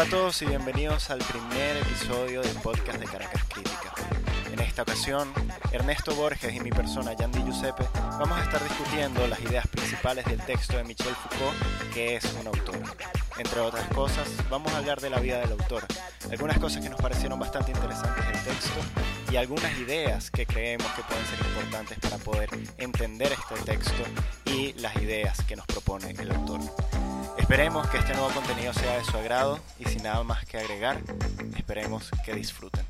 [0.00, 3.92] Hola a todos y bienvenidos al primer episodio del podcast de Caracas Crítica.
[4.50, 5.30] En esta ocasión,
[5.72, 7.84] Ernesto Borges y mi persona Yandy Giuseppe
[8.18, 12.46] vamos a estar discutiendo las ideas principales del texto de Michel Foucault, que es un
[12.46, 12.80] autor.
[13.36, 15.84] Entre otras cosas, vamos a hablar de la vida del autor,
[16.30, 18.80] algunas cosas que nos parecieron bastante interesantes del texto
[19.30, 22.48] y algunas ideas que creemos que pueden ser importantes para poder
[22.78, 24.02] entender este texto
[24.46, 26.60] y las ideas que nos propone el autor.
[27.50, 30.98] Esperemos que este nuevo contenido sea de su agrado y sin nada más que agregar,
[31.56, 32.86] esperemos que disfruten.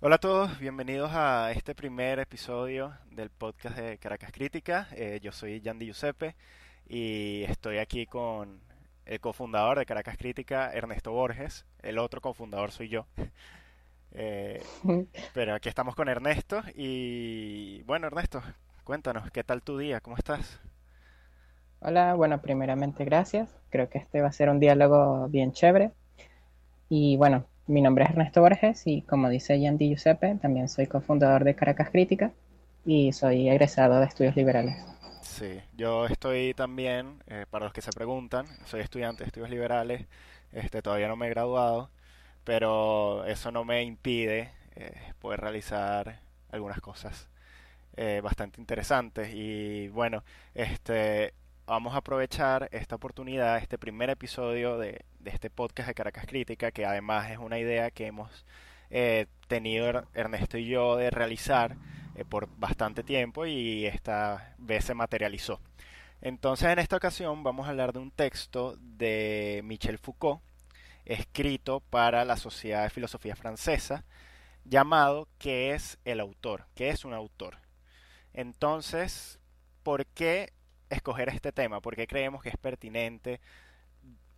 [0.00, 4.88] Hola a todos, bienvenidos a este primer episodio del podcast de Caracas Crítica.
[4.92, 6.34] Eh, yo soy Yandy Giuseppe
[6.88, 8.62] y estoy aquí con
[9.04, 11.66] el cofundador de Caracas Crítica, Ernesto Borges.
[11.82, 13.06] El otro cofundador soy yo.
[14.18, 14.62] Eh,
[15.34, 18.42] pero aquí estamos con Ernesto y bueno, Ernesto,
[18.82, 20.00] cuéntanos, ¿qué tal tu día?
[20.00, 20.58] ¿Cómo estás?
[21.80, 23.54] Hola, bueno, primeramente gracias.
[23.68, 25.92] Creo que este va a ser un diálogo bien chévere.
[26.88, 31.44] Y bueno, mi nombre es Ernesto Borges y como dice Yandy Giuseppe, también soy cofundador
[31.44, 32.32] de Caracas Crítica
[32.86, 34.76] y soy egresado de estudios liberales.
[35.20, 40.06] Sí, yo estoy también, eh, para los que se preguntan, soy estudiante de estudios liberales,
[40.52, 41.90] este, todavía no me he graduado,
[42.46, 46.20] pero eso no me impide eh, poder realizar
[46.52, 47.28] algunas cosas
[47.96, 50.22] eh, bastante interesantes y bueno,
[50.54, 51.34] este
[51.66, 56.86] vamos a aprovechar esta oportunidad, este primer episodio de, este podcast de Caracas Crítica, que
[56.86, 58.46] además es una idea que hemos
[58.90, 61.76] eh, tenido Ernesto y yo de realizar
[62.28, 65.60] por bastante tiempo y esta vez se materializó.
[66.20, 70.45] Entonces en esta ocasión vamos a hablar de un texto de Michel Foucault
[71.06, 74.04] escrito para la Sociedad de Filosofía Francesa,
[74.64, 76.66] llamado ¿Qué es el autor?
[76.74, 77.58] ¿Qué es un autor?
[78.32, 79.38] Entonces,
[79.82, 80.52] ¿por qué
[80.90, 81.80] escoger este tema?
[81.80, 83.40] ¿Por qué creemos que es pertinente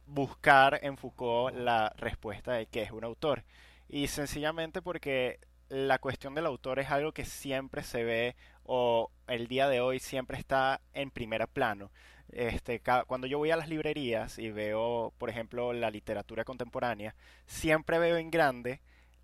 [0.07, 3.45] buscar en Foucault la respuesta de qué es un autor?
[3.89, 9.49] Y sencillamente porque la cuestión del autor es algo que siempre se ve o el
[9.49, 11.91] día de hoy siempre está en primer plano.
[12.31, 17.15] Este, cuando yo voy a las librerías y veo, por ejemplo, la literatura contemporánea,
[17.47, 18.81] siempre veo en grande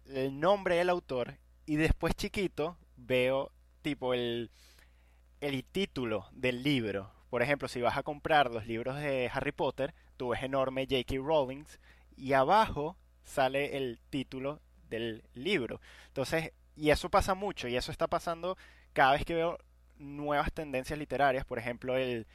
[0.06, 3.50] el nombre del autor y después chiquito veo
[3.82, 4.50] tipo el,
[5.40, 7.12] el título del libro.
[7.30, 11.16] Por ejemplo, si vas a comprar los libros de Harry Potter, tú ves enorme J.K.
[11.16, 11.64] Rowling
[12.16, 15.80] y abajo sale el título del libro.
[16.06, 18.56] Entonces, y eso pasa mucho y eso está pasando
[18.92, 19.58] cada vez que veo
[19.98, 22.26] nuevas tendencias literarias, por ejemplo, el,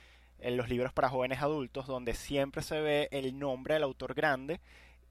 [0.42, 4.60] en los libros para jóvenes adultos, donde siempre se ve el nombre del autor grande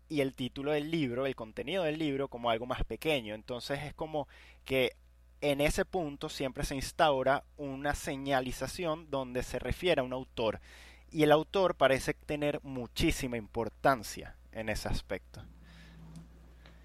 [0.08, 3.34] y el título del libro, el contenido del libro como algo más pequeño.
[3.34, 4.26] Entonces es como
[4.64, 4.92] que
[5.40, 10.60] en ese punto siempre se instaura una señalización donde se refiere a un autor.
[11.10, 15.42] Y el autor parece tener muchísima importancia en ese aspecto.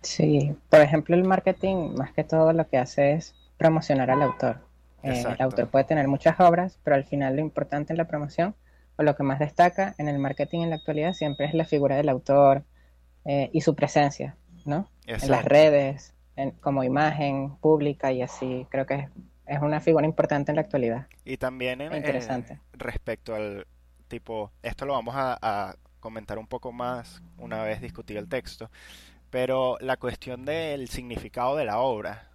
[0.01, 4.72] Sí, por ejemplo el marketing más que todo lo que hace es promocionar al autor.
[5.03, 8.55] Eh, el autor puede tener muchas obras, pero al final lo importante en la promoción
[8.95, 11.95] o lo que más destaca en el marketing en la actualidad siempre es la figura
[11.95, 12.63] del autor
[13.25, 14.87] eh, y su presencia, ¿no?
[15.05, 16.13] En las redes,
[16.61, 18.65] como imagen pública y así.
[18.69, 19.09] Creo que
[19.45, 21.07] es, una figura importante en la actualidad.
[21.25, 22.59] Y también en, interesante.
[22.73, 23.65] respecto al
[24.07, 28.69] tipo, esto lo vamos a, comentar un poco más una vez discutido el texto,
[29.29, 32.27] pero la cuestión del significado de la obra,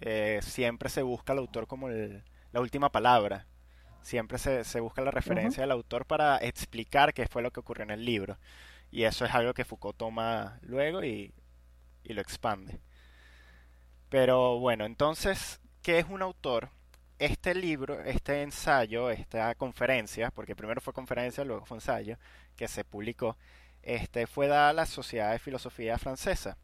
[0.00, 3.46] eh, siempre se busca al autor como la última palabra.
[4.02, 7.90] Siempre se, busca la referencia del autor para explicar qué fue lo que ocurrió en
[7.90, 8.38] el libro.
[8.90, 11.32] Y eso es algo que Foucault toma luego y,
[12.04, 12.80] lo expande.
[14.10, 16.68] Pero bueno, entonces, ¿qué es un autor?
[17.18, 22.18] Este libro, este ensayo, esta conferencia, porque primero fue conferencia, luego fue ensayo,
[22.56, 23.38] que se publicó,
[23.82, 26.58] este, fue dada a la Sociedad de Filosofía Francesa.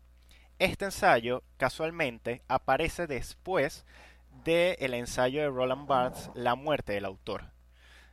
[0.61, 3.87] Este ensayo, casualmente, aparece después
[4.45, 7.45] del ensayo de Roland Barthes, La muerte del autor.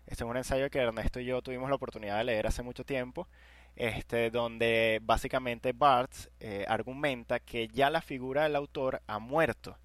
[0.06, 2.86] Este es un ensayo que Ernesto y yo tuvimos la oportunidad de leer hace mucho
[2.86, 3.28] tiempo,
[3.76, 9.78] este, donde básicamente Barthes eh, argumenta que ya la figura del autor ha muerto.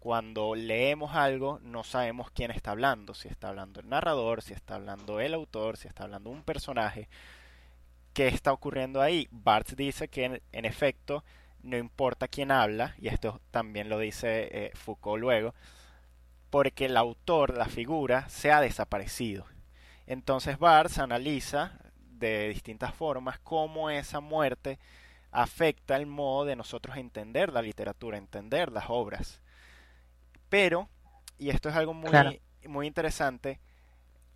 [0.00, 4.74] Cuando leemos algo no sabemos quién está hablando, si está hablando el narrador, si está
[4.74, 7.08] hablando el autor, si está hablando un personaje.
[8.12, 9.28] ¿Qué está ocurriendo ahí?
[9.30, 11.22] Barthes dice que en efecto
[11.62, 15.54] no importa quién habla, y esto también lo dice eh, Foucault luego,
[16.50, 19.46] porque el autor, la figura, se ha desaparecido.
[20.06, 21.78] Entonces Barthes analiza
[22.18, 24.78] de distintas formas cómo esa muerte
[25.30, 29.40] afecta el modo de nosotros entender la literatura, entender las obras.
[30.48, 30.88] Pero,
[31.38, 33.60] y esto es algo muy, muy interesante,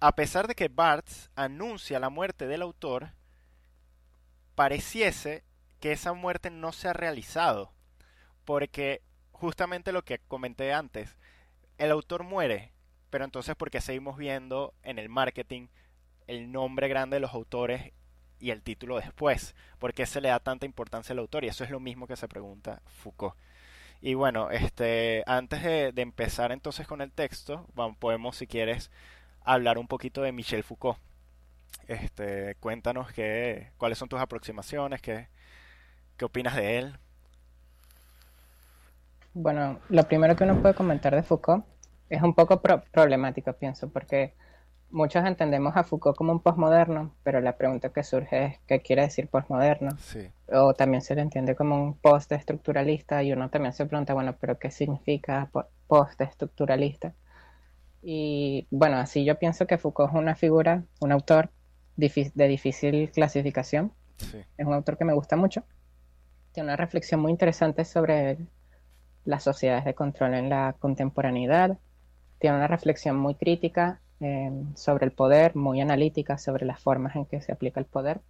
[0.00, 3.12] a pesar de que Barthes anuncia la muerte del autor,
[4.54, 5.44] pareciese
[5.82, 7.72] que esa muerte no se ha realizado,
[8.44, 9.02] porque
[9.32, 11.16] justamente lo que comenté antes,
[11.76, 12.70] el autor muere,
[13.10, 15.66] pero entonces porque seguimos viendo en el marketing
[16.28, 17.92] el nombre grande de los autores
[18.38, 21.42] y el título después, ¿por qué se le da tanta importancia al autor?
[21.42, 23.34] Y eso es lo mismo que se pregunta Foucault.
[24.00, 27.66] Y bueno, este, antes de, empezar entonces con el texto,
[27.98, 28.92] podemos, si quieres,
[29.40, 30.98] hablar un poquito de Michel Foucault.
[31.88, 35.26] Este, cuéntanos qué, cuáles son tus aproximaciones, qué,
[36.16, 36.98] qué opinas de él.
[39.34, 41.64] Bueno, lo primero que uno puede comentar de Foucault
[42.10, 44.34] es un poco problemático, pienso, porque
[44.90, 49.02] muchos entendemos a Foucault como un postmoderno, pero la pregunta que surge es qué quiere
[49.02, 49.96] decir postmoderno.
[50.52, 54.58] O también se le entiende como un postestructuralista y uno también se pregunta, bueno, pero
[54.58, 55.50] ¿qué significa
[55.86, 57.14] postestructuralista?
[58.02, 61.50] Y bueno, así yo pienso que Foucault es una figura, un autor
[61.96, 63.92] de difícil clasificación.
[64.58, 65.64] Es un autor que me gusta mucho.
[66.52, 68.38] Tiene una reflexión muy interesante sobre
[69.24, 71.78] las sociedades de control en la contemporaneidad.
[72.38, 77.26] Tiene una reflexión muy crítica Em, sobre el poder, muy analítica sobre las formas en
[77.26, 78.20] que se aplica el poder.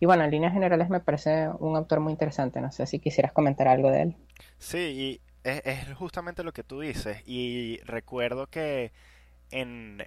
[0.00, 2.60] Y bueno, en líneas generales me parece un autor muy interesante.
[2.60, 4.16] No sé si quisieras comentar algo de él.
[4.58, 7.22] Sí, y es, justamente lo que tú dices.
[7.24, 8.90] Y recuerdo que
[9.52, 10.02] en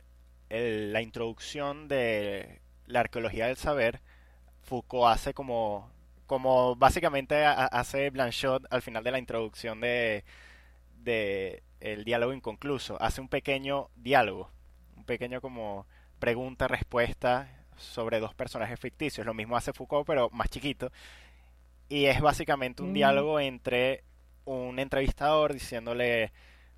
[0.50, 4.02] la introducción de la arqueología del saber,
[4.64, 5.90] Foucault hace como,
[6.26, 10.24] como básicamente hace Blanchot al final de la introducción de,
[11.04, 13.02] de el diálogo inconcluso.
[13.02, 14.50] Hace un pequeño diálogo
[15.06, 15.86] pequeño como
[16.20, 19.26] pregunta-respuesta sobre dos personajes ficticios.
[19.26, 20.92] Lo mismo hace Foucault, pero más chiquito.
[21.88, 22.94] Y es básicamente un mm.
[22.94, 24.04] diálogo entre
[24.46, 26.32] un entrevistador diciéndole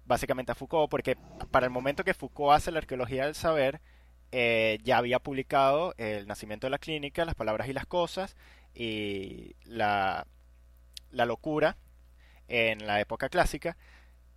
[0.05, 1.17] básicamente a Foucault, porque
[1.51, 3.81] para el momento que Foucault hace la arqueología del saber,
[4.31, 8.35] eh, ya había publicado El nacimiento de la clínica, Las palabras y las cosas,
[8.77, 10.27] y La,
[11.11, 11.77] la locura
[12.47, 13.75] en la época clásica.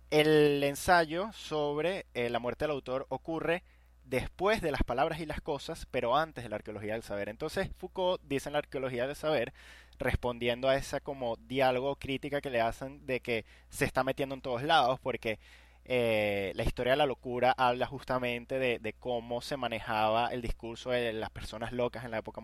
[0.09, 3.63] El ensayo sobre eh, la muerte del autor ocurre
[4.03, 7.29] después de las palabras y las cosas, pero antes de la arqueología del saber.
[7.29, 9.53] Entonces Foucault dice en la arqueología del saber,
[9.99, 14.41] respondiendo a esa como diálogo crítica que le hacen de que se está metiendo en
[14.41, 15.39] todos lados, porque
[15.85, 21.11] eh, la historia de la locura habla justamente de, cómo se manejaba el discurso de
[21.13, 22.41] las personas locas en la época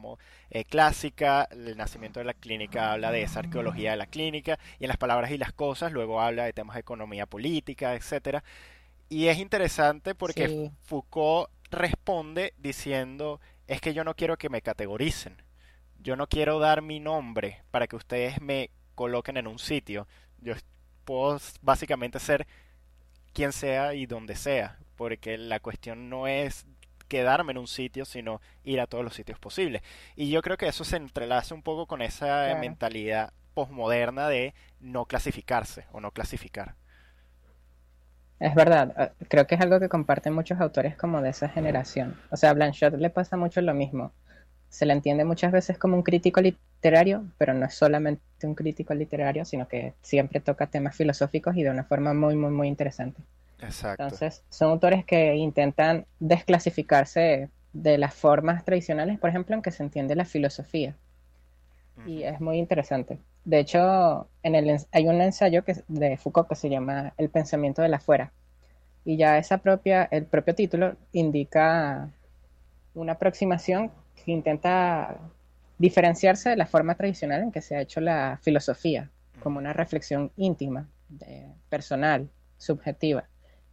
[0.50, 4.86] eh, clásica, el nacimiento de la clínica habla de esa arqueología de la clínica, y
[4.86, 8.44] en las palabras y las cosas luego habla de temas de economía política, etcétera.
[9.10, 15.42] Y es interesante porque Foucault responde diciendo, es que yo no quiero que me categoricen,
[16.00, 20.07] yo no quiero dar mi nombre para que ustedes me coloquen en un sitio,
[20.39, 20.54] yo
[21.06, 22.48] puedo básicamente ser
[23.33, 26.65] quien sea y donde sea, porque la cuestión no es
[27.07, 29.81] quedarme en un sitio, sino ir a todos los sitios posibles.
[30.15, 35.06] Y yo creo que eso se entrelaza un poco con esa mentalidad posmoderna de no
[35.06, 36.75] clasificarse o no clasificar.
[38.39, 42.19] Es verdad, ah, creo que es algo que comparten muchos autores como de esa generación.
[42.29, 44.12] O sea, a Blanchot le pasa mucho lo mismo.
[44.69, 46.41] Se le entiende muchas veces como un crítico
[46.77, 51.63] literario, pero no es solamente un crítico literario, sino que siempre toca temas filosóficos y
[51.63, 53.22] de una forma muy, muy, muy interesante.
[53.60, 54.03] Exacto.
[54.03, 59.84] Entonces, son autores que intentan desclasificarse de las formas tradicionales, por ejemplo, en que se
[59.84, 60.96] entiende la filosofía.
[62.05, 63.17] Y es muy interesante.
[63.43, 67.81] De hecho, en el, hay un ensayo que, de Foucault que se llama El pensamiento
[67.81, 68.31] de la fuera.
[69.03, 72.10] Y ya esa propia, el propio título indica
[72.93, 73.91] una aproximación
[74.24, 75.17] que intenta
[75.77, 80.31] diferenciarse de la forma tradicional en que se ha hecho la filosofía, como una reflexión
[80.36, 80.88] íntima,
[81.69, 83.27] personal, subjetiva.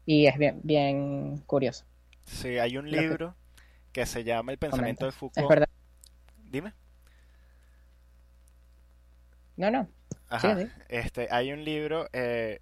[0.07, 1.85] Y es bien, bien curioso.
[2.25, 3.35] Sí, hay un libro
[3.93, 4.07] que...
[4.07, 5.43] se llama El pensamiento de Foucault.
[5.43, 5.69] Es verdad.
[6.51, 6.73] Dime.
[9.57, 9.89] No, no.
[10.89, 12.61] Este, hay un libro eh,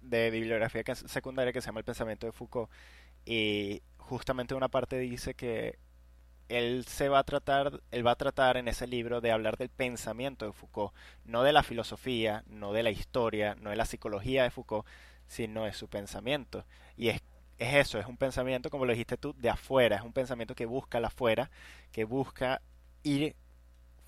[0.00, 2.70] de bibliografía secundaria que se llama El pensamiento de Foucault
[3.24, 5.78] y justamente una parte dice que
[6.48, 9.68] él se va a tratar, él va a tratar en ese libro de hablar del
[9.68, 14.42] pensamiento de Foucault, no de la filosofía, no de la historia, no de la psicología
[14.42, 14.86] de Foucault,
[15.26, 16.64] sino de su pensamiento.
[16.96, 17.22] Y es,
[17.58, 20.66] es eso, es un pensamiento, como lo dijiste tú, de afuera, es un pensamiento que
[20.66, 21.50] busca la afuera,
[21.92, 22.62] que busca
[23.02, 23.36] ir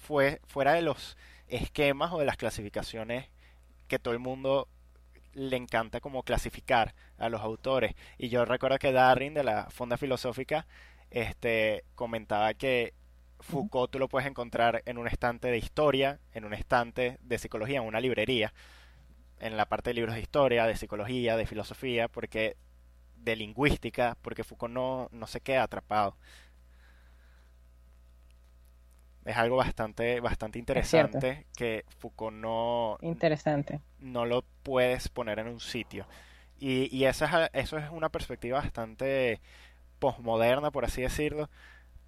[0.01, 1.17] fue, fuera de los
[1.49, 3.29] esquemas o de las clasificaciones
[3.87, 4.69] que todo el mundo
[5.35, 7.95] le encanta como clasificar a los autores.
[8.19, 10.67] Y yo recuerdo que Darwin de la Fonda Filosófica
[11.11, 12.95] este, comentaba que
[13.41, 17.79] Foucault tú lo puedes encontrar en un estante de historia, en un estante de psicología,
[17.79, 18.53] en una librería,
[19.41, 22.57] en la parte de libros de historia, de psicología, de filosofía, porque
[23.17, 26.17] de lingüística, porque Foucault no, no se queda atrapado.
[29.25, 33.81] Es algo bastante, bastante interesante que Foucault no, interesante.
[33.99, 36.07] no lo puedes poner en un sitio.
[36.59, 39.41] Y, y esa es, eso es una perspectiva bastante
[40.01, 41.49] posmoderna, por así decirlo,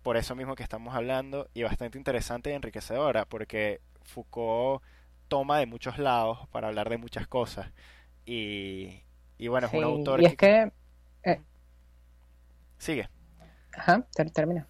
[0.02, 4.82] por eso mismo que estamos hablando, y bastante interesante y enriquecedora, porque Foucault
[5.28, 7.70] toma de muchos lados para hablar de muchas cosas.
[8.26, 9.02] Y,
[9.38, 10.20] y bueno, es un autor...
[10.20, 10.72] Y es que...
[11.22, 11.40] Eh,
[12.78, 13.08] Sigue.
[13.72, 14.66] Ajá, termina.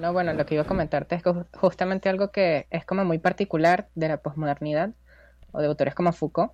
[0.00, 3.18] No, bueno, lo que iba a comentarte es que justamente algo que es como muy
[3.18, 4.92] particular de la posmodernidad
[5.52, 6.52] o de autores como Foucault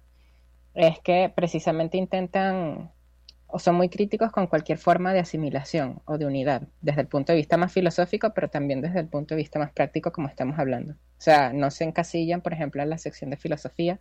[0.74, 2.90] es que precisamente intentan
[3.46, 7.32] o son muy críticos con cualquier forma de asimilación o de unidad, desde el punto
[7.32, 10.58] de vista más filosófico, pero también desde el punto de vista más práctico, como estamos
[10.58, 10.92] hablando.
[10.94, 14.00] O sea, no se encasillan, por ejemplo, en la sección de filosofía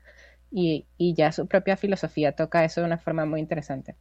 [0.51, 3.95] y, y ya su propia filosofía toca eso de una forma muy interesante.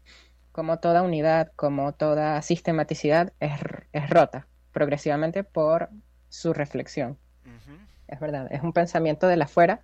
[0.53, 3.53] Como toda unidad, como toda sistematicidad es,
[3.93, 5.91] es rota progresivamente por
[6.29, 7.19] su reflexión.
[8.09, 9.83] Es verdad, es un pensamiento de la afuera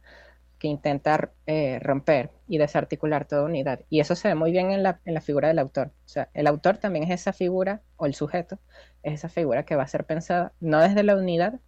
[0.61, 3.81] que intenta eh, romper y desarticular toda unidad.
[3.89, 5.89] Y eso se ve muy bien en la, en la figura del autor.
[6.05, 8.59] O sea, el autor también es esa figura, o el sujeto,
[9.03, 11.59] es esa figura que va a ser pensada no desde la unidad,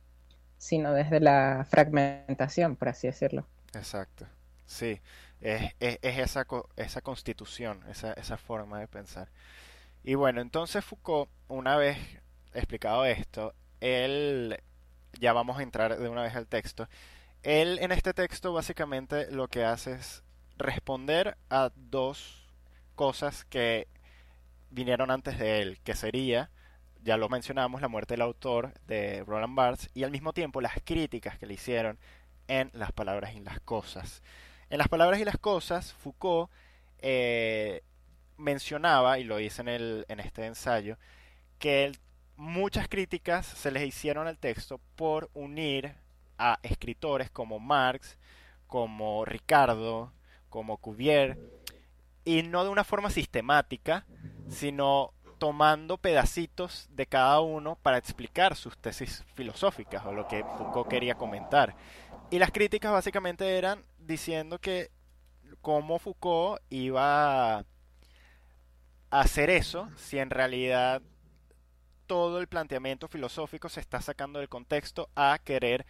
[0.59, 3.47] sino desde la fragmentación, por así decirlo.
[3.75, 4.27] Exacto.
[4.67, 5.01] Sí,
[5.41, 6.47] es, es, es esa,
[6.77, 9.29] esa constitución, esa, esa forma de pensar.
[10.05, 11.97] Y bueno, entonces Foucault, una vez
[12.53, 14.61] explicado esto, él,
[15.19, 16.89] ya vamos a entrar de una vez al texto,
[17.43, 20.23] él en este texto básicamente lo que hace es
[20.59, 22.47] responder a dos
[22.95, 23.89] cosas que
[24.71, 26.51] vinieron antes de él, que sería,
[27.03, 30.75] ya lo mencionamos, la muerte del autor de Roland Barthes y al mismo tiempo las
[30.85, 31.99] críticas que le hicieron
[32.49, 34.23] en las palabras y las cosas.
[34.71, 36.51] En las palabras y las cosas, Foucault
[36.99, 37.83] eh,
[38.37, 40.97] mencionaba, y lo dice en, el, en este ensayo,
[41.59, 41.93] que
[42.37, 45.95] muchas críticas se les hicieron al texto por unir
[46.39, 48.19] a escritores como Marx,
[48.67, 50.13] como Ricardo,
[50.49, 51.39] como Cuvier,
[52.25, 54.07] y no de una forma sistemática,
[54.49, 60.89] sino tomando pedacitos de cada uno para explicar sus tesis filosóficas o lo que Foucault
[60.89, 61.75] quería comentar.
[62.31, 64.91] Y las críticas básicamente eran diciendo que
[65.61, 67.65] cómo Foucault iba a
[69.11, 71.03] hacer eso si en realidad
[72.07, 75.87] todo el planteamiento filosófico se está sacando del contexto a querer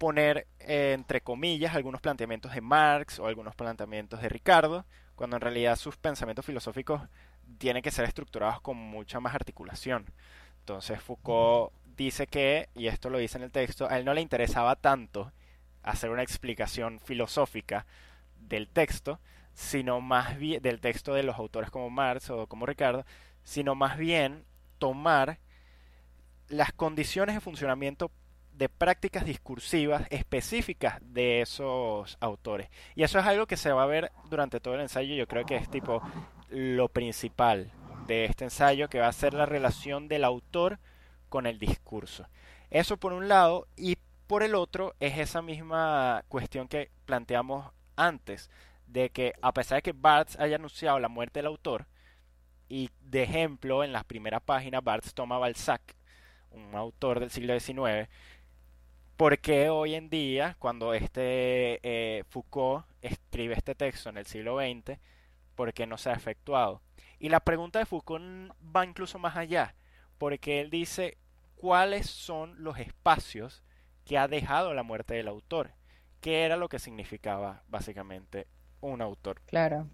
[0.00, 5.42] poner eh, entre comillas algunos planteamientos de Marx o algunos planteamientos de Ricardo, cuando en
[5.42, 7.02] realidad sus pensamientos filosóficos
[7.58, 10.06] tienen que ser estructurados con mucha más articulación.
[10.60, 14.22] Entonces Foucault dice que, y esto lo dice en el texto, a él no le
[14.22, 15.32] interesaba tanto
[15.82, 17.84] hacer una explicación filosófica
[18.38, 19.20] del texto,
[19.52, 23.04] sino más bien del texto de los autores como Marx o como Ricardo,
[23.44, 24.46] sino más bien
[24.78, 25.40] tomar
[26.48, 28.10] las condiciones de funcionamiento
[28.60, 32.68] de prácticas discursivas específicas de esos autores.
[32.94, 35.14] Y eso es algo que se va a ver durante todo el ensayo.
[35.14, 36.02] Yo creo que es tipo
[36.50, 37.72] lo principal
[38.06, 40.78] de este ensayo, que va a ser la relación del autor
[41.30, 42.28] con el discurso.
[42.68, 48.50] Eso por un lado, y por el otro es esa misma cuestión que planteamos antes,
[48.86, 51.86] de que a pesar de que Barthes haya anunciado la muerte del autor,
[52.68, 55.80] y de ejemplo en las primeras páginas Barthes toma Balzac,
[56.50, 58.10] un autor del siglo XIX,
[59.20, 64.56] ¿Por qué hoy en día, cuando este eh, Foucault escribe este texto en el siglo
[64.56, 64.98] XX,
[65.54, 66.80] por qué no se ha efectuado?
[67.18, 69.74] Y la pregunta de Foucault va incluso más allá,
[70.16, 71.18] porque él dice
[71.54, 73.62] cuáles son los espacios
[74.06, 75.72] que ha dejado la muerte del autor,
[76.22, 78.46] qué era lo que significaba básicamente
[78.80, 79.42] un autor.
[79.44, 79.86] Claro.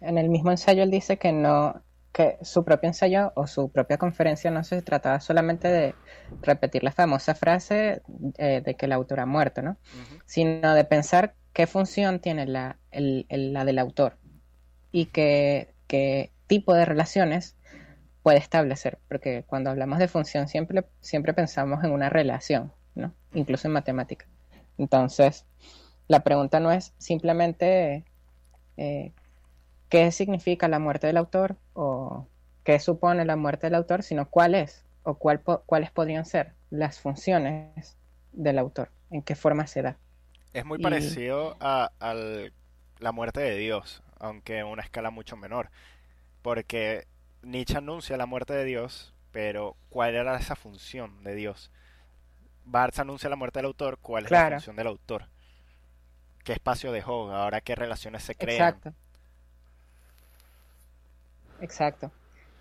[0.00, 3.98] En el mismo ensayo él dice que no, que su propio ensayo o su propia
[3.98, 5.94] conferencia no se trataba solamente de
[6.42, 8.02] repetir la famosa frase
[8.38, 9.76] eh, de que el autor ha muerto, ¿no?
[10.26, 14.18] Sino de pensar qué función tiene la, la del autor
[14.90, 17.56] y qué, qué, tipo de relaciones
[18.24, 23.14] puede establecer, porque cuando hablamos de función siempre, siempre pensamos en una relación, ¿no?
[23.34, 24.26] Incluso en matemática.
[24.76, 25.46] Entonces,
[26.08, 28.04] la pregunta no es simplemente
[28.76, 29.12] eh,
[29.90, 32.26] qué significa la muerte del autor o
[32.64, 37.00] qué supone la muerte del autor, sino cuál es o cuál cuáles podrían ser las
[37.00, 37.98] funciones
[38.32, 39.98] del autor, en qué forma se da.
[40.54, 41.90] Es muy parecido a,
[42.98, 45.70] la muerte de Dios, aunque en una escala mucho menor,
[46.42, 47.06] porque
[47.42, 51.70] Nietzsche anuncia la muerte de Dios, pero ¿cuál era esa función de Dios?
[52.64, 55.26] Barthes anuncia la muerte del autor, ¿cuál es la función del autor?
[56.44, 57.32] ¿Qué espacio dejó?
[57.32, 58.74] Ahora qué relaciones se crean?
[58.74, 58.94] Exacto.
[61.60, 62.10] Exacto,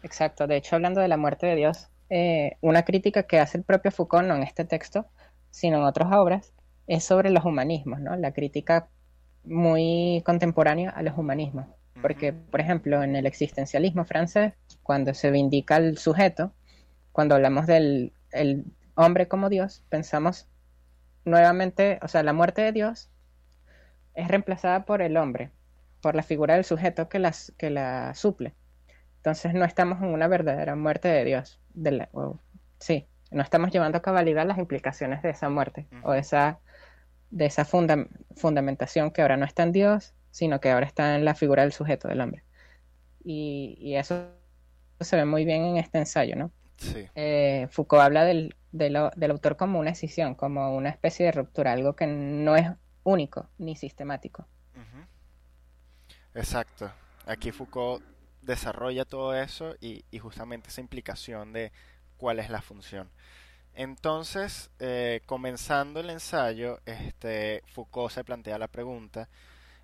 [0.04, 0.48] exacto.
[0.48, 3.92] De hecho, hablando de la muerte de Dios, eh, una crítica que hace el propio
[3.92, 5.06] Foucault, no en este texto,
[5.52, 6.54] sino en otras obras,
[6.88, 8.16] es sobre los humanismos, ¿no?
[8.16, 8.90] La crítica
[9.44, 11.68] muy contemporánea a los humanismos.
[12.02, 14.54] Porque, por ejemplo, en el existencialismo francés,
[14.84, 16.54] cuando se vindica el sujeto,
[17.12, 18.14] cuando hablamos del
[18.96, 20.48] hombre como Dios, pensamos
[21.26, 23.10] nuevamente, o sea, la muerte de Dios
[24.14, 25.52] es reemplazada por el hombre,
[26.02, 28.54] por la figura del sujeto que, las, que la suple.
[29.20, 31.60] Entonces no estamos en una verdadera muerte de Dios.
[31.74, 32.08] De
[32.80, 36.60] sí, no estamos llevando a cabalidad las implicaciones de esa muerte o de esa,
[37.30, 41.36] de esa fundamentación que ahora no está en Dios, sino que ahora está en la
[41.36, 42.44] figura del sujeto, del hombre.
[43.22, 44.30] Y, eso
[45.02, 46.52] se ve muy bien en este ensayo, ¿no?
[46.78, 47.06] Sí.
[47.16, 51.94] Eh, Foucault habla del, del, autor como una escisión, como una especie de ruptura, algo
[51.94, 52.70] que no es
[53.04, 54.48] único ni sistemático.
[56.34, 56.90] Exacto.
[57.26, 58.02] Aquí Foucault
[58.42, 61.72] desarrolla todo eso y, justamente esa implicación de
[62.18, 63.10] cuál es la función.
[63.76, 69.30] Entonces, eh, comenzando el ensayo, este, Foucault se plantea la pregunta,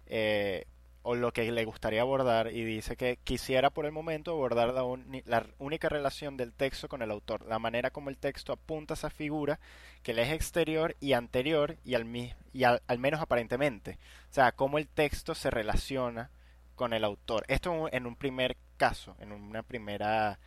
[0.07, 0.65] eh,
[1.07, 5.47] o lo que le gustaría abordar y dice que quisiera por el momento abordar la,
[5.59, 9.12] única relación del texto con el autor, la manera como el texto apunta a esa
[9.12, 9.59] figura
[10.01, 12.07] que le es exterior y anterior y al,
[12.53, 14.00] y al, menos aparentemente,
[14.31, 16.31] o sea, cómo el texto se relaciona
[16.75, 17.46] con el autor.
[17.48, 20.39] Esto en un primer caso, en una primera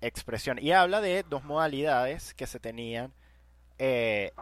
[0.00, 0.58] expresión.
[0.60, 3.12] Y habla de dos modalidades que se tenían
[3.78, 4.32] eh,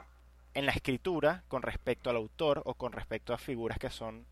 [0.54, 4.26] en la escritura con respecto al autor o con respecto a figuras que son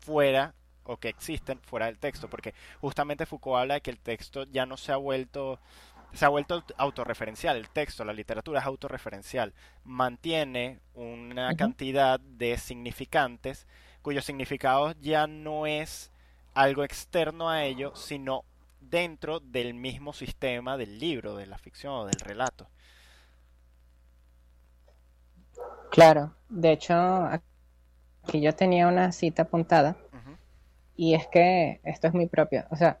[0.00, 0.54] fuera
[0.84, 4.64] o que existen fuera del texto, porque justamente Foucault habla de que el texto ya
[4.64, 5.60] no se ha vuelto
[6.14, 9.52] se ha vuelto autorreferencial, el texto, la literatura es autorreferencial,
[9.84, 13.66] mantiene una cantidad de significantes
[14.00, 16.10] cuyos significados ya no es
[16.58, 18.44] algo externo a ello, sino
[18.80, 22.68] dentro del mismo sistema del libro, de la ficción o del relato.
[25.92, 29.96] Claro, de hecho, aquí yo tenía una cita apuntada
[30.96, 32.66] y es que esto es muy propio.
[32.70, 32.98] O sea,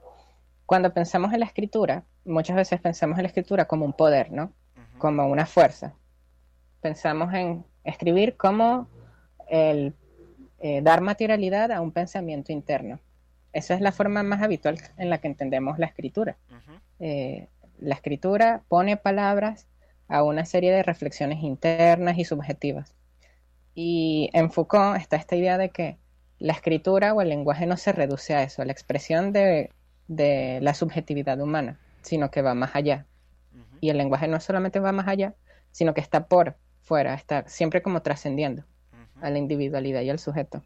[0.64, 4.52] cuando pensamos en la escritura, muchas veces pensamos en la escritura como un poder, ¿no?
[4.98, 5.94] Como una fuerza.
[6.80, 8.86] Pensamos en escribir como
[9.48, 9.94] el
[10.60, 13.00] eh, dar materialidad a un pensamiento interno.
[13.52, 16.36] Esa es la forma más habitual en la que entendemos la escritura.
[17.00, 19.66] Eh, la escritura pone palabras
[20.08, 22.94] a una serie de reflexiones internas y subjetivas.
[23.74, 25.98] Y en Foucault está esta idea de que
[26.38, 29.70] la escritura o el lenguaje no se reduce a eso, a la expresión de,
[30.08, 33.06] la subjetividad humana, sino que va más allá.
[33.80, 35.34] Y el lenguaje no solamente va más allá,
[35.70, 38.64] sino que está por fuera, está siempre como trascendiendo
[39.20, 40.62] a la individualidad y al sujeto.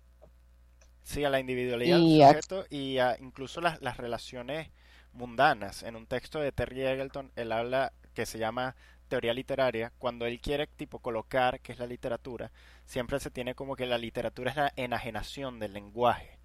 [1.03, 4.71] Sí, a la individualidad y del sujeto y a incluso las, las relaciones
[5.12, 5.83] mundanas.
[5.83, 8.77] En un texto de Terry Eggleton, él habla que se llama
[9.09, 12.51] teoría literaria, cuando él quiere tipo colocar qué es la literatura,
[12.87, 16.38] siempre se tiene como que la literatura es la enajenación del lenguaje,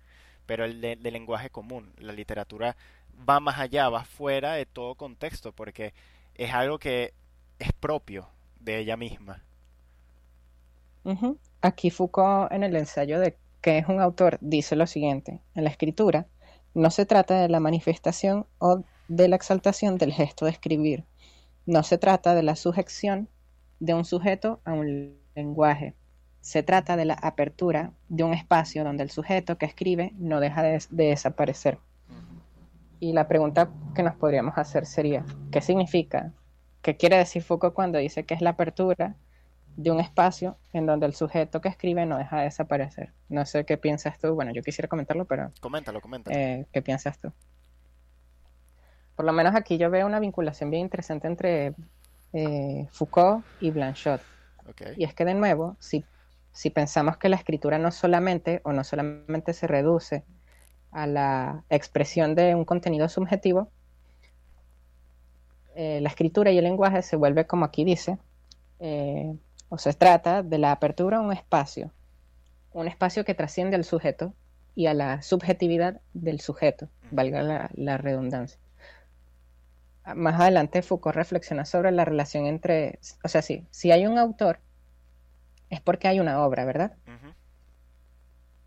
[0.45, 1.93] pero el del lenguaje común.
[1.97, 2.75] La literatura
[3.27, 5.93] va más allá, va fuera de todo contexto, porque
[6.35, 7.13] es algo que
[7.59, 9.41] es propio de ella misma.
[11.61, 15.69] Aquí Foucault en el ensayo de que es un autor dice lo siguiente, en la
[15.69, 16.27] escritura
[16.73, 21.05] no se trata de la manifestación o de la exaltación del gesto de escribir,
[21.65, 23.29] no se trata de la sujeción
[23.79, 25.95] de un sujeto a un lenguaje.
[26.41, 30.63] Se trata de la apertura de un espacio donde el sujeto que escribe no deja
[30.63, 31.77] de, desaparecer.
[32.99, 36.31] Y la pregunta que nos podríamos hacer sería, ¿qué significa?
[36.81, 39.15] ¿Qué quiere decir Foucault cuando dice que es la apertura
[39.77, 43.13] de un espacio en donde el sujeto que escribe no deja de desaparecer?
[43.29, 44.33] No sé qué piensas tú.
[44.33, 45.51] Bueno, yo quisiera comentarlo, pero...
[45.61, 46.35] Coméntalo, coméntalo.
[46.35, 47.31] Eh, ¿Qué piensas tú?
[49.15, 51.73] Por lo menos aquí yo veo una vinculación bien interesante entre
[52.33, 54.21] eh, Foucault y Blanchot.
[54.97, 56.03] Y es que de nuevo, si,
[56.51, 60.25] si pensamos que la escritura no solamente o no solamente se reduce
[60.91, 63.69] a la expresión de un contenido subjetivo,
[65.75, 68.17] eh, la escritura y el lenguaje se vuelve como aquí dice,
[68.79, 69.35] eh,
[69.69, 71.91] o se trata de la apertura a un espacio,
[72.71, 74.33] un espacio que trasciende al sujeto
[74.75, 78.59] y a la subjetividad del sujeto, valga la redundancia
[80.15, 84.59] más adelante Foucault reflexiona sobre la relación entre, o sea, sí, si hay un autor,
[85.69, 86.95] es porque hay una obra, ¿verdad?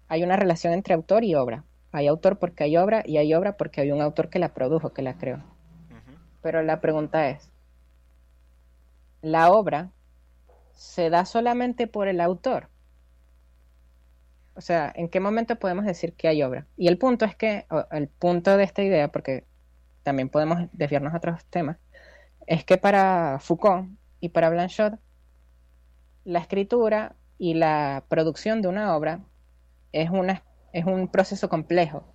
[0.09, 1.65] Hay una relación entre autor y obra.
[1.93, 4.93] Hay autor porque hay obra y hay obra porque hay un autor que la produjo,
[4.93, 5.43] que la creó.
[6.43, 7.51] Pero la pregunta es,
[9.23, 9.91] ¿la obra
[10.81, 12.71] se da solamente por el autor?
[14.55, 16.67] O sea, ¿en qué momento podemos decir que hay obra?
[16.79, 19.45] Y el punto es que, el punto de esta idea, porque
[20.05, 21.77] también podemos desviarnos a otros temas,
[22.47, 23.91] es que para Foucault
[24.21, 24.99] y para Blanchot,
[26.25, 29.21] la escritura y la producción de una obra
[29.93, 32.15] es, una, es un proceso complejo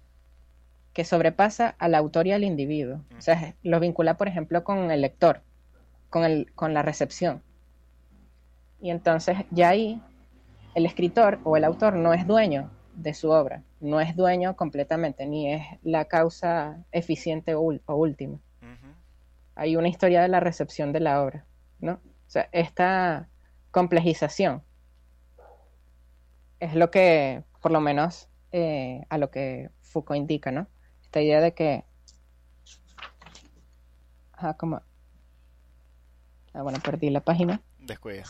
[0.92, 3.04] que sobrepasa al autor y al individuo.
[3.16, 5.44] O sea, lo vincula, por ejemplo, con el lector,
[6.10, 7.44] con, el, con la recepción.
[8.82, 10.02] Y entonces ya ahí
[10.76, 15.26] el escritor o el autor no es dueño de su obra, no es dueño completamente,
[15.26, 18.40] ni es la causa eficiente o, última.
[19.56, 21.46] Hay una historia de la recepción de la obra,
[21.80, 21.94] ¿no?
[21.94, 23.30] O sea, esta
[23.72, 24.64] complejización
[26.60, 30.68] es lo que, por lo menos, eh, a lo que Foucault indica, ¿no?
[31.04, 31.86] Esta idea de que...
[34.34, 34.82] Ah, como...
[36.54, 37.62] Ah, bueno, perdí la página.
[37.80, 38.24] Descuida.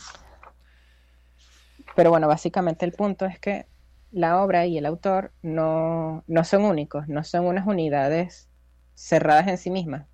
[1.96, 3.66] Pero bueno, básicamente el punto es que
[4.12, 8.48] la obra y el autor no, son únicos, no son unas unidades
[8.94, 10.06] cerradas en sí mismas,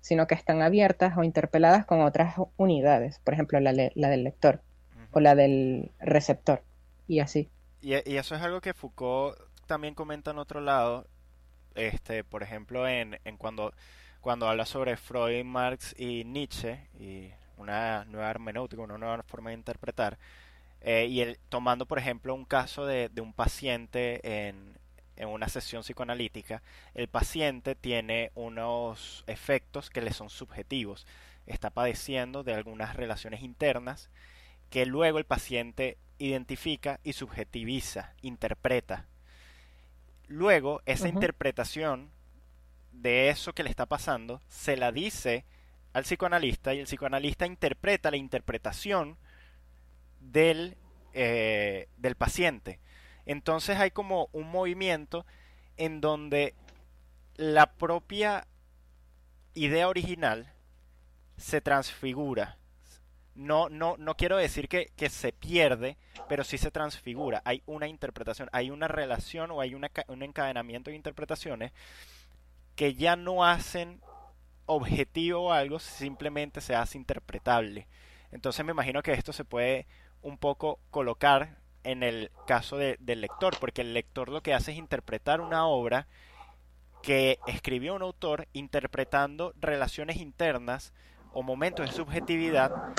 [0.00, 4.62] sino que están abiertas o interpeladas con otras unidades, por ejemplo, la, del lector
[5.12, 6.64] o la del receptor,
[7.06, 7.48] y así.
[7.80, 11.06] Y, eso es algo que Foucault también comenta en otro lado,
[11.76, 13.72] este, por ejemplo, en, en cuando,
[14.20, 19.56] cuando habla sobre Freud, Marx y Nietzsche, y una nueva hermenéutica, una nueva forma de
[19.56, 20.18] interpretar,
[20.80, 24.78] eh, y él, tomando, por ejemplo, un caso de, un paciente en,
[25.16, 26.62] en, una sesión psicoanalítica,
[26.94, 31.06] el paciente tiene unos efectos que le son subjetivos.
[31.46, 34.10] Está padeciendo de algunas relaciones internas
[34.70, 39.06] que luego el paciente identifica y subjetiviza, interpreta.
[40.26, 42.10] Luego, esa interpretación
[42.92, 45.44] de eso que le está pasando se la dice
[45.92, 49.16] al psicoanalista y el psicoanalista interpreta la interpretación
[50.20, 50.76] del,
[51.12, 52.80] eh, del paciente.
[53.26, 55.26] Entonces hay como un movimiento
[55.76, 56.54] en donde
[57.36, 58.46] la propia
[59.54, 60.52] idea original
[61.36, 62.58] se transfigura.
[63.34, 65.96] No, no, no quiero decir que, se pierde,
[66.28, 67.40] pero sí se transfigura.
[67.44, 71.72] Hay una interpretación, hay una relación o hay un encadenamiento de interpretaciones
[72.74, 74.00] que ya no hacen
[74.66, 77.86] objetivo algo, simplemente se hace interpretable.
[78.32, 79.86] Entonces me imagino que esto se puede
[80.22, 84.78] un poco colocar en el caso del lector, porque el lector lo que hace es
[84.78, 86.06] interpretar una obra
[87.02, 90.92] que escribió un autor interpretando relaciones internas
[91.32, 92.94] o momentos de subjetividad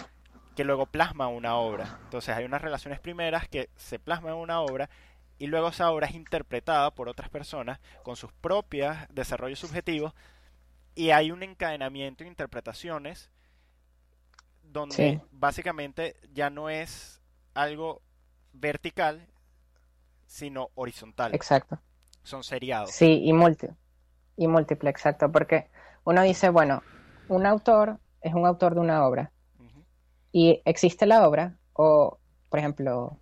[0.55, 1.99] que luego plasma una obra.
[2.03, 4.89] Entonces hay unas relaciones primeras que se plasman en una obra
[5.37, 10.13] y luego esa obra es interpretada por otras personas con sus propios desarrollos subjetivos
[10.95, 13.31] y hay un encadenamiento de interpretaciones
[14.71, 17.21] donde básicamente ya no es
[17.53, 18.01] algo
[18.53, 19.27] vertical,
[20.25, 21.33] sino horizontal.
[21.33, 21.79] Exacto.
[22.23, 22.91] Son seriados.
[22.91, 23.67] Sí, y, multi
[24.37, 25.69] y múltiple, exacto, porque
[26.03, 26.83] uno dice, bueno,
[27.27, 29.31] un autor es un autor de una obra
[30.31, 33.19] y existe la obra, o por ejemplo,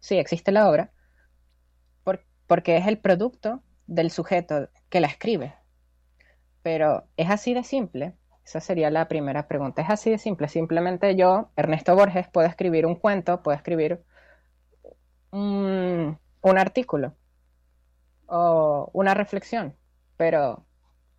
[0.00, 0.92] sí, existe la obra,
[2.46, 5.54] porque es el producto del sujeto que la escribe.
[6.62, 9.82] Pero es así de simple esa sería la primera pregunta.
[9.82, 10.48] Es así de simple.
[10.48, 14.04] Simplemente yo, Ernesto Borges, puedo escribir un cuento, puedo escribir
[15.30, 17.14] un, artículo
[18.26, 19.76] o una reflexión,
[20.16, 20.66] pero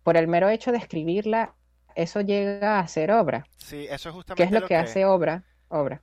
[0.02, 1.54] por el mero hecho de escribirla,
[1.96, 3.44] eso llega a ser obra.
[3.56, 5.44] Sí, eso es justamente ¿Qué es lo, que, hace obra?
[5.68, 6.02] Obra.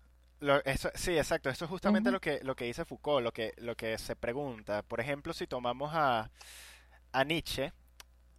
[0.96, 1.50] sí, exacto.
[1.50, 4.82] Eso es justamente lo que lo que dice Foucault, lo que lo que se pregunta.
[4.84, 6.30] Por ejemplo, si tomamos a,
[7.14, 7.72] a Nietzsche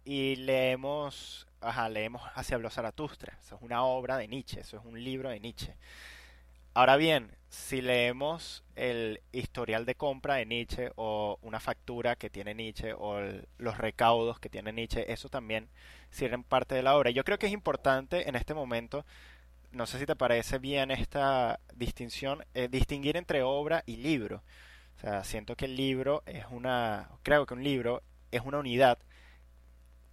[0.03, 3.37] y leemos ajá, leemos Hacia habló Zaratustra.
[3.41, 5.75] Eso es una obra de Nietzsche, eso es un libro de Nietzsche.
[6.73, 12.53] Ahora bien, si leemos el historial de compra de Nietzsche o una factura que tiene
[12.53, 13.21] Nietzsche o
[13.57, 15.69] los recaudos que tiene Nietzsche, eso también
[16.11, 17.11] sirven parte de la obra.
[17.11, 19.05] Yo creo que es importante en este momento,
[19.71, 24.43] no sé si te parece bien esta distinción, eh, distinguir entre obra y libro.
[24.97, 28.97] O sea, siento que el libro es una, creo que un libro es una unidad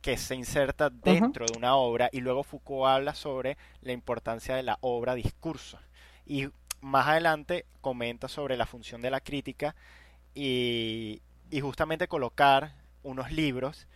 [0.03, 4.65] que se inserta dentro de una obra y luego Foucault habla sobre la importancia de
[4.65, 5.79] la obra discurso.
[6.27, 6.49] Y
[6.81, 9.77] más adelante comenta sobre la función de la crítica
[10.35, 13.87] y, y justamente colocar unos libros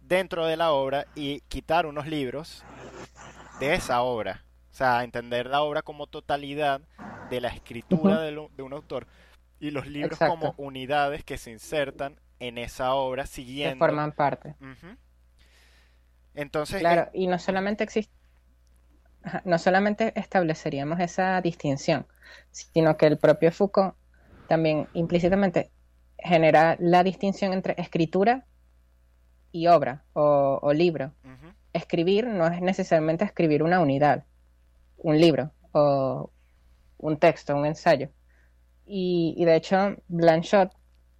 [0.00, 2.64] dentro de la obra y quitar unos libros
[3.60, 4.44] de esa obra.
[4.72, 6.80] O sea, entender la obra como totalidad
[7.30, 9.06] de la escritura de, un autor
[9.60, 13.84] y los libros como unidades que se insertan en esa obra siguiendo.
[13.84, 14.56] Que forman parte.
[16.38, 16.78] Entonces.
[16.78, 18.14] Claro, eh, y no solamente existe.
[19.44, 22.06] No solamente estableceríamos esa distinción,
[22.52, 23.96] sino que el propio Foucault
[24.46, 25.70] también implícitamente
[26.16, 28.46] genera la distinción entre escritura
[29.50, 31.12] y obra o, libro.
[31.72, 34.24] escribir no es necesariamente escribir una unidad,
[34.96, 36.30] un libro o
[36.98, 38.10] un texto, un ensayo.
[38.86, 40.72] Y, de hecho, Blanchot,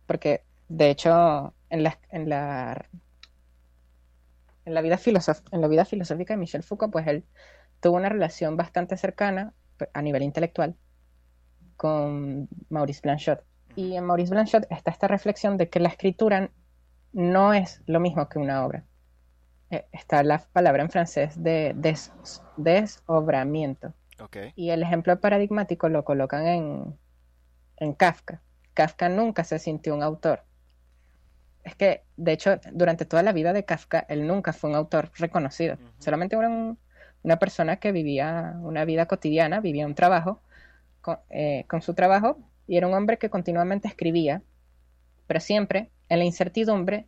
[0.07, 2.89] porque de hecho en la, en la,
[4.69, 4.99] en la, vida,
[5.51, 7.25] en la vida filosófica de Michel Foucault, pues él
[7.81, 10.77] tuvo una relación bastante cercana pues, a nivel intelectual
[11.77, 13.43] con Maurice Blanchot.
[13.77, 16.51] Y en Maurice Blanchot está esta reflexión de que la escritura
[17.13, 18.85] no es lo mismo que una obra.
[19.71, 21.75] Eh, está la palabra en francés de
[22.57, 23.95] desobramiento.
[24.57, 26.99] Y el ejemplo paradigmático lo colocan en,
[27.77, 28.43] en Kafka.
[28.75, 30.43] Kafka nunca se sintió un autor.
[31.65, 35.11] Es que, de hecho, durante toda la vida de Kafka, él nunca fue un autor
[35.17, 35.77] reconocido.
[35.99, 36.49] Solamente era
[37.23, 40.41] una persona que vivía una vida cotidiana, vivía un trabajo
[41.31, 44.43] eh, con, su trabajo y era un hombre que continuamente escribía,
[45.27, 47.07] pero siempre en la incertidumbre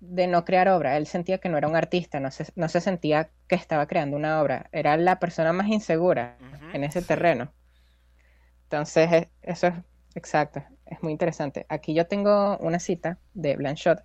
[0.00, 0.96] de no crear obra.
[0.96, 4.16] Él sentía que no era un artista, no se, no se sentía que estaba creando
[4.16, 4.68] una obra.
[4.72, 6.36] Era la persona más insegura
[6.72, 7.52] en ese terreno.
[8.64, 9.74] Entonces, e, eso es
[10.14, 11.66] exacto, es muy interesante.
[11.68, 14.02] Aquí yo tengo una cita de Blanchot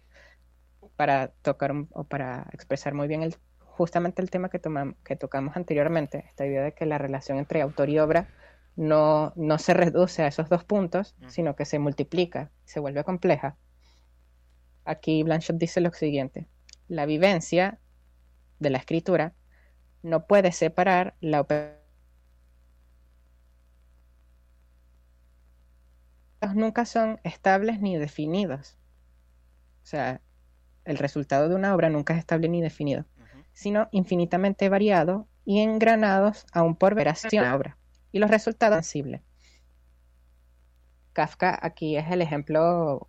[0.96, 5.56] para tocar o para expresar muy bien el, justamente el tema que, tomamos, que tocamos
[5.58, 8.28] anteriormente, esta idea de que la relación entre autor y obra
[8.76, 13.58] no, no se reduce a esos dos puntos, sino que se multiplica, se vuelve compleja.
[14.86, 16.48] Aquí Blanchot dice lo siguiente,
[16.88, 17.80] la vivencia
[18.60, 19.34] de la escritura
[20.02, 21.83] no puede separar la operación
[26.54, 28.78] nunca son estables ni definidos.
[29.84, 30.22] O sea,
[30.86, 33.06] el resultado de una obra nunca es estable ni definido,
[33.54, 37.78] sino infinitamente variado y engranados aún por veración la obra
[38.12, 39.22] y los resultados sensibles.
[41.14, 43.08] Kafka aquí es el ejemplo,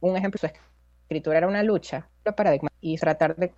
[0.00, 3.52] un ejemplo, su escritura era una lucha, paradigma, y tratar de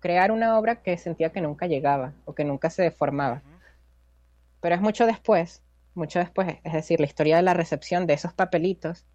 [0.00, 3.42] crear una obra que sentía que nunca llegaba o que nunca se deformaba.
[4.60, 5.62] Pero es mucho después,
[5.94, 9.06] mucho después, es decir, la historia de la recepción de esos papelitos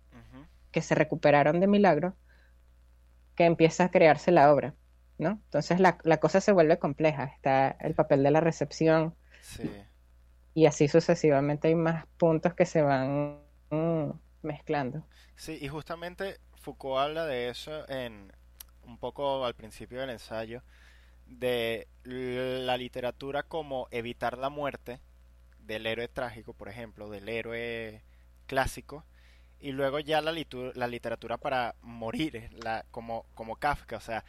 [0.71, 2.15] que se recuperaron de milagro,
[3.35, 4.73] que empieza a crearse la obra.
[5.29, 7.25] Entonces la, cosa se vuelve compleja.
[7.25, 9.15] Está el papel de la recepción.
[10.53, 15.05] Y así sucesivamente hay más puntos que se van mm, mezclando.
[15.35, 18.31] Sí, y justamente Foucault habla de eso en
[18.83, 20.63] un poco al principio del ensayo,
[21.25, 24.99] de la literatura como evitar la muerte
[25.63, 28.03] del héroe trágico, por ejemplo, del héroe
[28.47, 29.05] clásico,
[29.59, 30.33] y luego ya la,
[30.75, 34.25] la literatura para morir, la, como, como Kafka, o sea,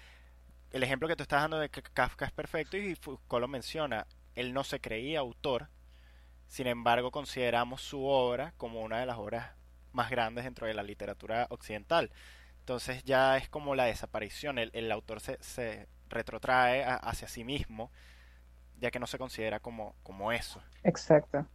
[0.71, 4.07] el ejemplo que tú estás dando de que Kafka es perfecto y Foucault lo menciona,
[4.35, 5.69] él no se creía autor,
[6.47, 9.53] sin embargo consideramos su obra como una de las obras
[9.93, 12.11] más grandes dentro de la literatura occidental.
[12.61, 17.91] Entonces ya es como la desaparición, el, autor se, se retrotrae hacia sí mismo,
[18.83, 20.61] ya que no se considera como, como eso.
[20.83, 21.47] Exacto.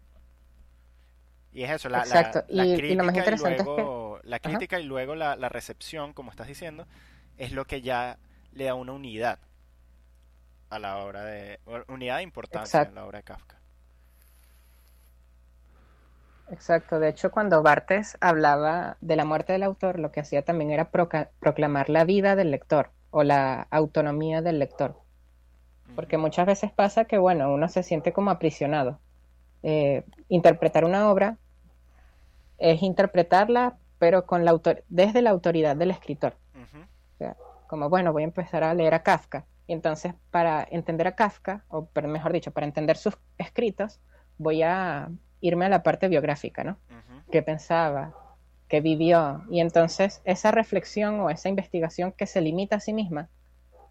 [1.51, 2.95] Y es eso, la, crítica y,
[3.37, 6.87] luego, la crítica y luego la, la recepción, como estás diciendo,
[7.37, 8.17] es lo que ya
[8.53, 9.39] le da una unidad
[10.69, 13.57] a la obra de unidad de importancia en la obra de Kafka.
[16.49, 20.71] Exacto, de hecho cuando Bartes hablaba de la muerte del autor, lo que hacía también
[20.71, 25.06] era proclamar la vida del lector o la autonomía del lector.
[25.95, 28.99] Porque muchas veces pasa que, bueno, uno se siente como aprisionado.
[29.63, 31.37] Eh, interpretar una obra
[32.57, 36.35] es interpretarla, pero con la autor desde la autoridad del escritor
[37.67, 39.45] como, bueno, voy a empezar a leer a Kafka.
[39.67, 43.99] Y entonces, para entender a Kafka, o mejor dicho, para entender sus escritos,
[44.37, 46.77] voy a irme a la parte biográfica, ¿no?
[47.29, 48.15] ¿Qué pensaba?
[48.69, 49.43] ¿Qué vivió?
[49.49, 53.29] Y entonces, esa reflexión o esa investigación que se limita a sí misma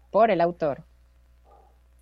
[0.09, 0.83] por el autor,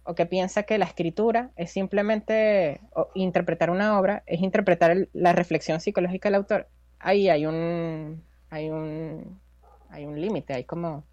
[0.06, 2.80] o que piensa que la escritura es simplemente
[3.16, 9.42] interpretar una obra, es interpretar la reflexión psicológica del autor, ahí hay un, hay un,
[9.90, 11.04] hay un límite, hay como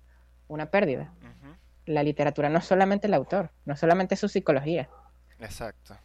[0.49, 1.13] una pérdida.
[1.85, 4.89] La literatura no es solamente el autor, no es solamente su psicología.
[5.41, 5.97] Exacto.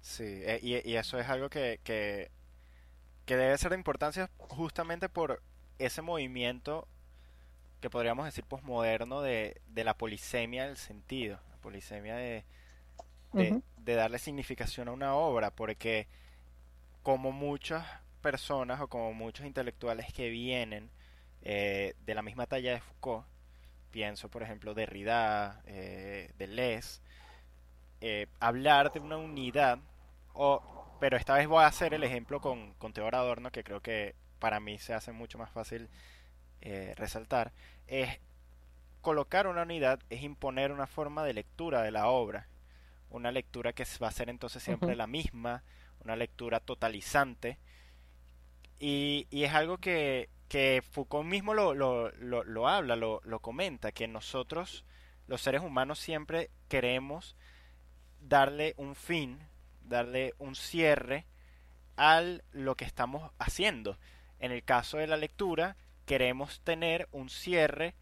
[0.00, 2.30] Sí, e, y, eso es algo que, que,
[3.26, 5.42] debe ser de importancia justamente por
[5.78, 6.86] ese movimiento
[7.80, 12.44] que podríamos decir posmoderno de, de la polisemia del sentido, la polisemia de,
[13.32, 16.06] de, darle significación a una obra, porque
[17.02, 17.86] como muchas
[18.20, 20.90] personas o como muchos intelectuales que vienen
[21.42, 23.26] eh, de la misma talla de Foucault,
[23.90, 27.02] pienso por ejemplo de Derrida, eh, de Les,
[28.00, 29.78] eh, hablar de una unidad,
[30.34, 33.80] o, pero esta vez voy a hacer el ejemplo con, con Teodoro Adorno, que creo
[33.80, 35.88] que para mí se hace mucho más fácil
[36.60, 37.52] eh, resaltar
[37.86, 38.18] es
[39.00, 42.48] colocar una unidad es imponer una forma de lectura de la obra,
[43.08, 45.62] una lectura que va a ser entonces siempre la misma,
[46.04, 47.58] una lectura totalizante,
[48.78, 53.92] y, y es algo que, que Foucault mismo lo, lo, lo, habla, lo, lo comenta,
[53.92, 54.84] que nosotros,
[55.26, 57.36] los seres humanos, siempre queremos
[58.20, 59.38] darle un fin,
[59.82, 61.26] darle un cierre
[61.96, 63.98] a lo que estamos haciendo.
[64.38, 65.76] En el caso de la lectura,
[66.10, 67.94] queremos tener un cierre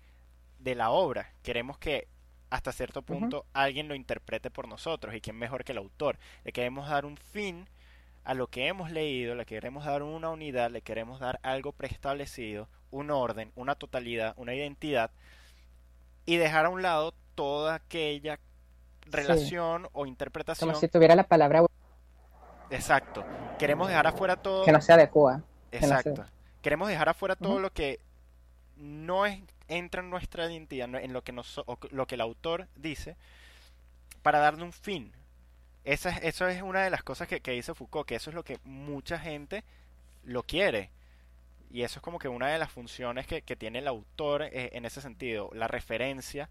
[0.61, 1.31] de la obra.
[1.43, 2.09] Queremos que
[2.49, 6.19] hasta cierto punto alguien lo interprete por nosotros y quién mejor que el autor.
[6.43, 7.69] Le queremos dar un fin
[8.25, 12.67] a lo que hemos leído, le queremos dar una unidad, le queremos dar algo preestablecido,
[12.91, 15.11] un orden, una totalidad, una identidad
[16.25, 18.41] y dejar a un lado toda aquella
[19.03, 20.71] relación o interpretación.
[20.71, 21.67] Como si tuviera la palabra.
[22.71, 23.23] Exacto.
[23.59, 24.65] Queremos dejar afuera todo.
[24.65, 25.43] Que no se adecua.
[25.73, 26.25] Exacto.
[26.63, 28.01] Queremos dejar afuera todo lo que
[28.77, 33.17] no es, entra en nuestra identidad, en lo que, nos, lo que el autor dice,
[34.23, 35.13] para darle un fin.
[35.85, 38.59] Esa, eso es una de las cosas que, dice Foucault, que eso es lo que
[38.65, 39.65] mucha gente
[40.25, 40.91] lo quiere.
[41.71, 44.85] Y eso es como que una de las funciones que, tiene el autor eh, en
[44.85, 46.49] ese sentido, la referencia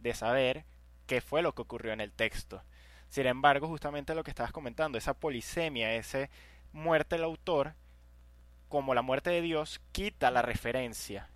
[0.00, 0.64] de saber
[1.06, 2.62] qué fue lo que ocurrió en el texto.
[3.08, 6.30] Sin embargo, justamente lo que estabas comentando, esa polisemia, ese
[6.72, 7.74] muerte del autor,
[8.74, 11.28] como la muerte de Dios, quita la referencia,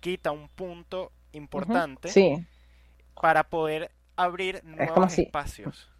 [0.00, 2.08] quita un punto importante
[3.20, 5.90] para poder abrir nuevos espacios.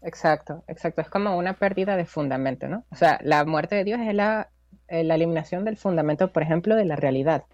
[0.00, 1.02] Exacto, exacto.
[1.02, 2.86] Es como una pérdida de fundamento, ¿no?
[2.90, 4.48] O sea, la muerte de Dios es la,
[4.88, 7.44] eh, la eliminación del fundamento, por ejemplo, de la realidad.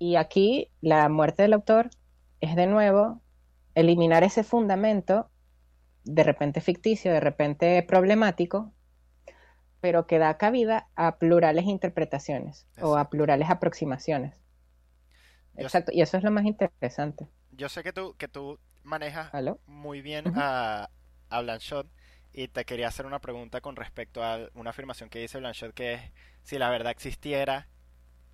[0.00, 1.90] Y aquí la muerte del autor
[2.40, 3.20] es de nuevo
[3.76, 5.30] eliminar ese fundamento,
[6.02, 8.72] de repente ficticio, de repente problemático,
[9.80, 14.34] pero que da cabida a plurales interpretaciones o a plurales aproximaciones.
[15.56, 17.26] Exacto, y eso es lo más interesante.
[17.52, 19.30] Yo sé que tú, que tú manejas
[19.66, 20.90] muy bien a,
[21.28, 21.86] a Blanchot
[22.32, 25.94] y te quería hacer una pregunta con respecto a una afirmación que dice Blanchot que
[25.94, 26.00] es
[26.42, 27.68] si la verdad existiera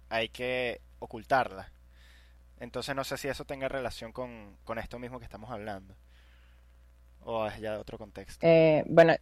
[0.09, 1.73] hay que ocultarla.
[2.59, 5.97] Entonces no sé si eso tenga relación con, con esto mismo que estamos hablando.
[7.21, 8.47] O es ya de otro contexto.
[8.47, 9.15] Eh, bueno,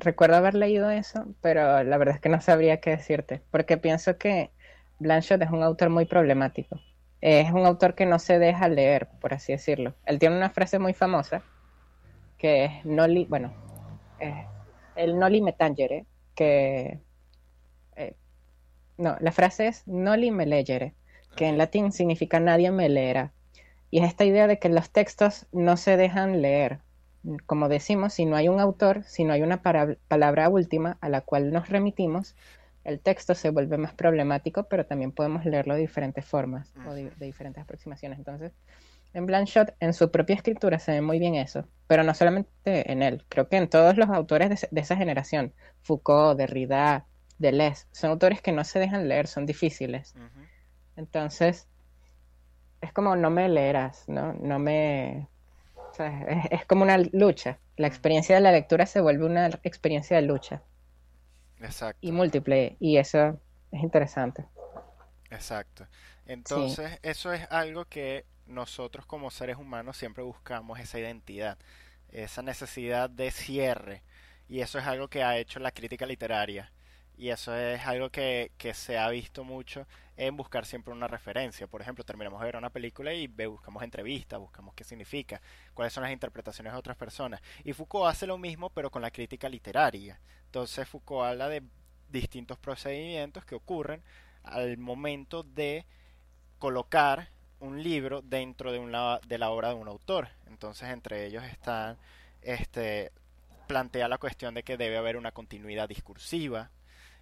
[0.00, 4.18] recuerdo haber leído eso, pero la verdad es que no sabría qué decirte, porque pienso
[4.18, 4.50] que
[4.98, 6.80] Blanchot es un autor muy problemático.
[7.20, 9.94] Es un autor que no se deja leer, por así decirlo.
[10.06, 11.42] Él tiene una frase muy famosa
[12.38, 13.52] que es Noli, bueno,
[14.94, 17.00] el Noli me tangere, que
[17.96, 18.14] eh,
[18.96, 20.94] no, la frase es Noli me legere,
[21.36, 23.32] que en latín significa nadie me leerá.
[23.90, 26.80] Y es esta idea de que los textos no se dejan leer,
[27.46, 31.20] como decimos, si no hay un autor, si no hay una palabra última a la
[31.20, 32.34] cual nos remitimos,
[32.84, 37.10] el texto se vuelve más problemático, pero también podemos leerlo de diferentes formas o de,
[37.18, 38.18] diferentes aproximaciones.
[38.18, 38.52] Entonces,
[39.12, 43.02] en Blanchot, en su propia escritura, se ve muy bien eso, pero no solamente en
[43.02, 47.06] él, creo que en todos los autores de, esa generación, Foucault, Derrida,
[47.38, 50.14] Deleuze, son autores que no se dejan leer, son difíciles.
[50.96, 51.68] Entonces,
[52.80, 54.32] es como no me leerás, ¿no?
[54.34, 55.28] No me
[56.04, 57.58] es, como una lucha.
[57.76, 60.62] La experiencia de la lectura se vuelve una experiencia de lucha.
[61.60, 61.98] Exacto.
[62.00, 62.76] Y múltiple.
[62.80, 63.40] Y eso
[63.72, 64.44] es interesante.
[65.30, 65.86] Exacto.
[66.26, 71.58] Entonces, eso es algo que nosotros como seres humanos siempre buscamos esa identidad,
[72.10, 74.02] esa necesidad de cierre.
[74.48, 76.72] Y eso es algo que ha hecho la crítica literaria.
[77.16, 79.86] Y eso es algo que, que se ha visto mucho
[80.18, 81.68] en buscar siempre una referencia.
[81.68, 85.40] Por ejemplo, terminamos de ver una película y buscamos entrevistas, buscamos qué significa,
[85.72, 87.40] cuáles son las interpretaciones de otras personas.
[87.62, 90.20] Y Foucault hace lo mismo, pero con la crítica literaria.
[90.46, 91.62] Entonces Foucault habla de
[92.10, 94.02] distintos procedimientos que ocurren
[94.42, 95.86] al momento de
[96.58, 97.28] colocar
[97.60, 100.28] un libro dentro de, una, de la obra de un autor.
[100.48, 101.96] Entonces, entre ellos están,
[102.42, 103.12] este,
[103.68, 106.70] plantea la cuestión de que debe haber una continuidad discursiva,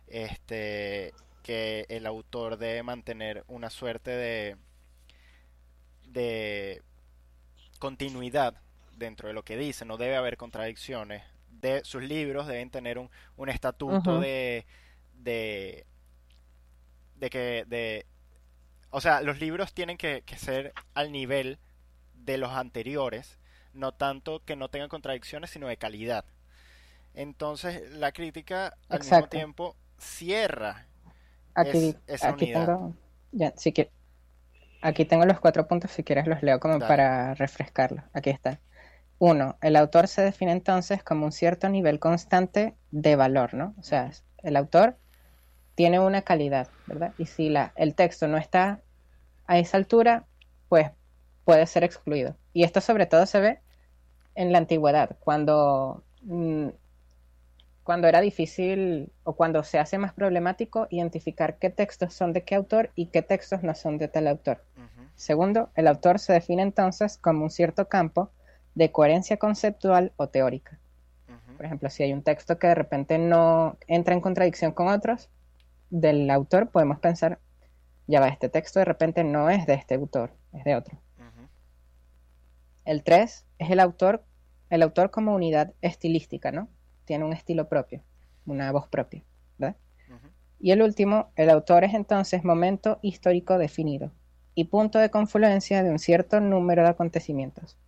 [0.06, 1.12] este,
[1.46, 4.56] que el autor debe mantener una suerte de,
[6.08, 6.82] de
[7.78, 8.60] continuidad
[8.96, 11.22] dentro de lo que dice, no debe haber contradicciones.
[11.48, 14.66] De, sus libros deben tener un, un estatuto de,
[15.14, 15.86] de,
[17.14, 18.06] de que de
[18.90, 21.60] o sea, los libros tienen que, ser al nivel
[22.14, 23.38] de los anteriores,
[23.72, 26.24] no tanto que no tengan contradicciones, sino de calidad.
[27.14, 30.88] Entonces, la crítica al mismo tiempo cierra
[31.56, 32.94] aquí, aquí Tengo,
[33.32, 33.90] ya, que,
[34.82, 38.04] aquí tengo los cuatro puntos, si quieres los leo como para refrescarlo.
[38.12, 38.60] Aquí está.
[39.18, 43.74] Uno, el autor se define entonces como un cierto nivel constante de valor, ¿no?
[43.78, 44.10] O sea,
[44.42, 44.98] el autor
[45.74, 47.14] tiene una calidad, ¿verdad?
[47.18, 48.82] Y si la, el texto no está
[49.46, 50.26] a esa altura,
[50.68, 50.90] pues
[51.44, 52.36] puede ser excluido.
[52.52, 53.60] Y esto sobre todo se ve
[54.34, 56.68] en la antigüedad, cuando, mm,
[57.86, 62.56] cuando era difícil o cuando se hace más problemático identificar qué textos son de qué
[62.56, 64.64] autor y qué textos no son de tal autor.
[65.14, 68.32] Segundo, el autor se define entonces como un cierto campo
[68.74, 70.80] de coherencia conceptual o teórica.
[71.56, 75.30] Por ejemplo, si hay un texto que de repente no entra en contradicción con otros
[75.88, 77.38] del autor, podemos pensar,
[78.08, 80.98] ya va, este texto de repente no es de este autor, es de otro.
[82.84, 84.24] El 3 es el autor,
[84.70, 86.68] el autor como unidad estilística, ¿no?
[87.06, 88.02] Tiene un estilo propio,
[88.44, 89.22] una voz propia,
[89.56, 89.76] ¿verdad?
[90.58, 94.10] Y el último, el autor es entonces momento histórico definido
[94.54, 97.78] y punto de confluencia de un cierto número de acontecimientos.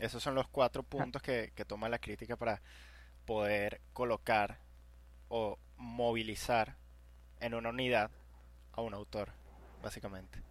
[0.00, 0.90] Esos son los cuatro ah.
[0.90, 2.60] puntos que, que toma la crítica para
[3.24, 4.58] poder colocar
[5.28, 6.76] o movilizar
[7.40, 8.10] en una unidad
[8.72, 9.30] a un autor,
[9.82, 10.42] básicamente.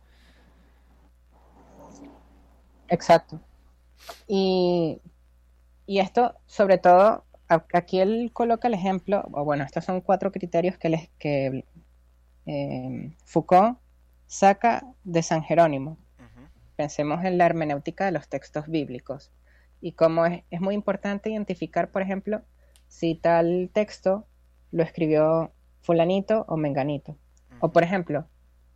[2.89, 3.39] Exacto.
[4.28, 5.01] Y,
[5.86, 10.78] y esto, sobre todo, aquí él coloca el ejemplo, o bueno, estos son cuatro criterios
[10.78, 11.66] que, les, que
[12.46, 13.78] eh, Foucault
[14.28, 15.98] saca de San Jerónimo.
[16.76, 19.32] Pensemos en la hermenéutica de los textos bíblicos
[19.80, 22.42] y cómo es, es muy importante identificar, por ejemplo,
[22.88, 24.28] si tal texto
[24.72, 27.18] lo escribió fulanito o menganito.
[27.60, 28.28] O por ejemplo,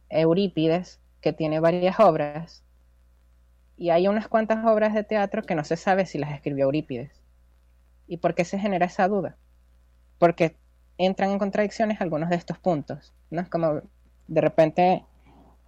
[0.10, 2.64] Eurípides, que tiene varias obras,
[3.80, 7.21] y hay unas cuantas obras de teatro que no se sabe si las escribió Eurípides.
[8.07, 9.38] ¿Y por qué se genera esa duda?
[10.17, 10.57] Porque
[10.97, 13.13] entran en contradicciones algunos de estos puntos.
[13.32, 13.39] ¿no?
[13.39, 13.82] Es como
[14.27, 15.05] de repente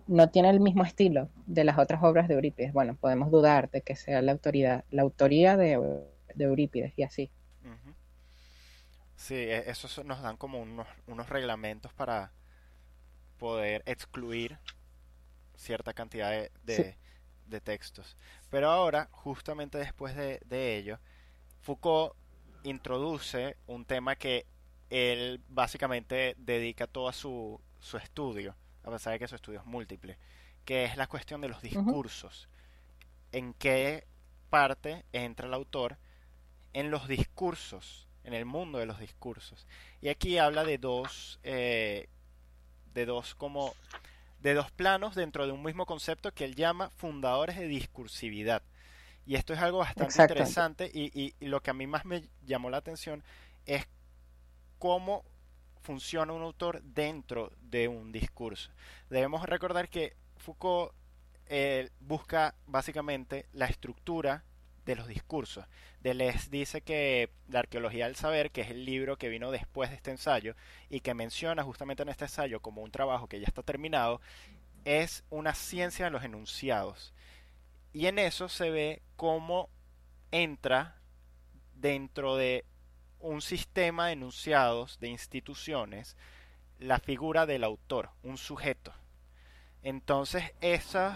[0.07, 2.73] no tiene el mismo estilo de las otras obras de Eurípides.
[2.73, 5.79] Bueno, podemos dudar de que sea la autoridad, la autoría de,
[6.37, 7.31] Eurípides y así.
[9.15, 12.33] Sí, e, esos nos dan como unos, unos reglamentos para
[13.37, 14.57] poder excluir
[15.55, 16.97] cierta cantidad de, de
[17.59, 18.15] textos.
[18.49, 20.99] Pero ahora, justamente después de, ello,
[21.61, 22.15] Foucault
[22.63, 24.45] introduce un tema que
[24.89, 30.17] él básicamente dedica todo su, su estudio, a pesar de que su estudio es múltiple,
[30.65, 32.47] que es la cuestión de los discursos.
[33.31, 34.05] ¿En qué
[34.49, 35.97] parte entra el autor
[36.73, 39.67] en los discursos, en el mundo de los discursos?
[40.01, 42.07] Y aquí habla de dos, eh,
[42.93, 43.73] de dos como
[44.41, 48.63] de dos planos dentro de un mismo concepto que él llama fundadores de discursividad.
[49.25, 52.77] Y esto es algo bastante interesante y, lo que a mí más me llamó la
[52.77, 53.23] atención
[53.65, 53.87] es
[54.79, 55.23] cómo
[55.81, 58.71] funciona un autor dentro de un discurso.
[59.09, 60.93] Debemos recordar que Foucault
[61.47, 64.43] eh, busca básicamente la estructura
[64.85, 65.65] de los discursos.
[66.01, 69.95] Deleuze dice que la arqueología del saber, que es el libro que vino después de
[69.95, 70.55] este ensayo
[70.89, 74.21] y que menciona justamente en este ensayo como un trabajo que ya está terminado,
[74.85, 77.13] es una ciencia de los enunciados.
[77.93, 79.69] Y en eso se ve cómo
[80.31, 80.97] entra
[81.75, 82.65] dentro de
[83.19, 86.17] un sistema de enunciados de instituciones
[86.79, 88.91] la figura del autor, un sujeto.
[89.83, 91.13] Entonces, esos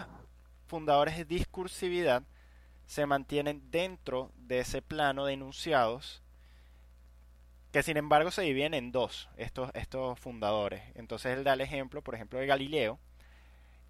[0.68, 2.24] fundadores de discursividad
[2.86, 6.21] se mantienen dentro de ese plano de enunciados
[7.71, 10.81] que sin embargo se dividen en dos, estos, estos fundadores.
[10.95, 12.99] Entonces él da el ejemplo, por ejemplo, de Galileo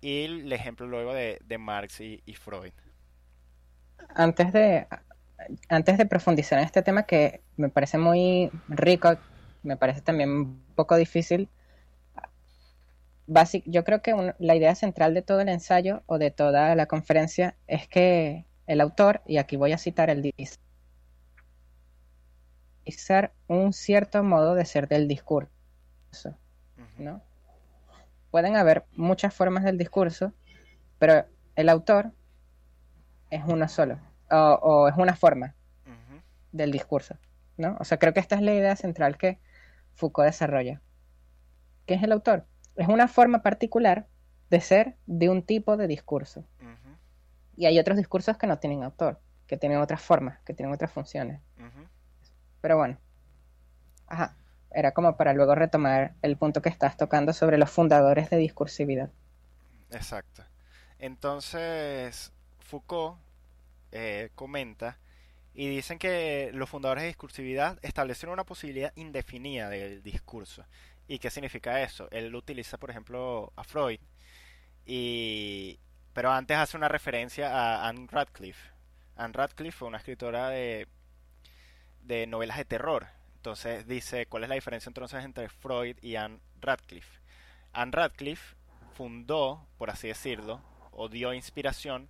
[0.01, 2.73] y el ejemplo luego de, Marx y, Freud.
[4.15, 4.87] Antes de,
[5.69, 9.17] antes de profundizar en este tema que me parece muy rico,
[9.61, 11.47] me parece también un poco difícil,
[13.65, 17.55] yo creo que la idea central de todo el ensayo o de toda la conferencia
[17.67, 20.57] es que el autor, y aquí voy a citar el dice,
[23.47, 25.49] un cierto modo de ser del discurso,
[26.97, 27.21] ¿no?
[28.31, 30.33] Pueden haber muchas formas del discurso,
[30.99, 32.11] pero el autor
[33.29, 33.99] es uno solo,
[34.29, 35.55] o, es una forma
[36.51, 37.17] del discurso,
[37.57, 37.77] ¿no?
[37.79, 39.39] O sea, creo que esta es la idea central que
[39.93, 40.81] Foucault desarrolla.
[41.85, 42.45] ¿Qué es el autor?
[42.75, 44.07] Es una forma particular
[44.49, 46.45] de ser de un tipo de discurso.
[47.55, 50.91] Y hay otros discursos que no tienen autor, que tienen otras formas, que tienen otras
[50.91, 51.41] funciones.
[52.61, 52.97] Pero bueno,
[54.07, 54.35] ajá,
[54.71, 59.11] era como para luego retomar el punto que estás tocando sobre los fundadores de discursividad.
[59.91, 60.43] Exacto.
[60.99, 63.17] Entonces, Foucault
[63.91, 64.97] eh, comenta
[65.53, 70.65] y dicen que los fundadores de discursividad establecieron una posibilidad indefinida del discurso.
[71.07, 72.09] ¿Y qué significa eso?
[72.11, 73.99] Él utiliza, por ejemplo, a Freud
[74.85, 75.79] y,
[76.15, 78.71] pero antes hace una referencia a Anne Radcliffe.
[79.17, 80.87] Anne Radcliffe fue una escritora de,
[82.03, 83.07] de novelas de terror.
[83.35, 87.19] Entonces dice, ¿cuál es la diferencia entonces entre Freud y Anne Radcliffe?
[87.73, 88.55] Anne Radcliffe
[88.93, 90.61] fundó, por así decirlo,
[90.91, 92.07] o dio inspiración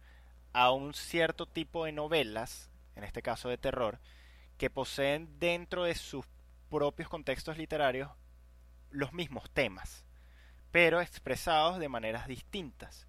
[0.54, 4.00] a un cierto tipo de novelas, en este caso de terror,
[4.60, 6.28] que poseen dentro de sus
[6.70, 8.12] propios contextos literarios
[8.92, 10.06] los mismos temas,
[10.70, 13.08] pero expresados de maneras distintas.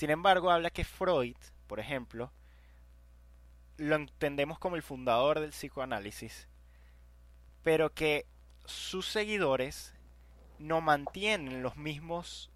[0.00, 1.36] Sin embargo, habla que Freud,
[1.66, 2.32] por ejemplo,
[3.76, 6.48] lo entendemos como el fundador del psicoanálisis,
[7.62, 8.24] pero que
[8.64, 9.92] sus seguidores
[10.58, 12.50] no mantienen los mismos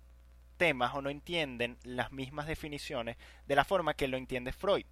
[0.57, 4.87] temas o no entienden las mismas definiciones de la forma que lo entiende Freud.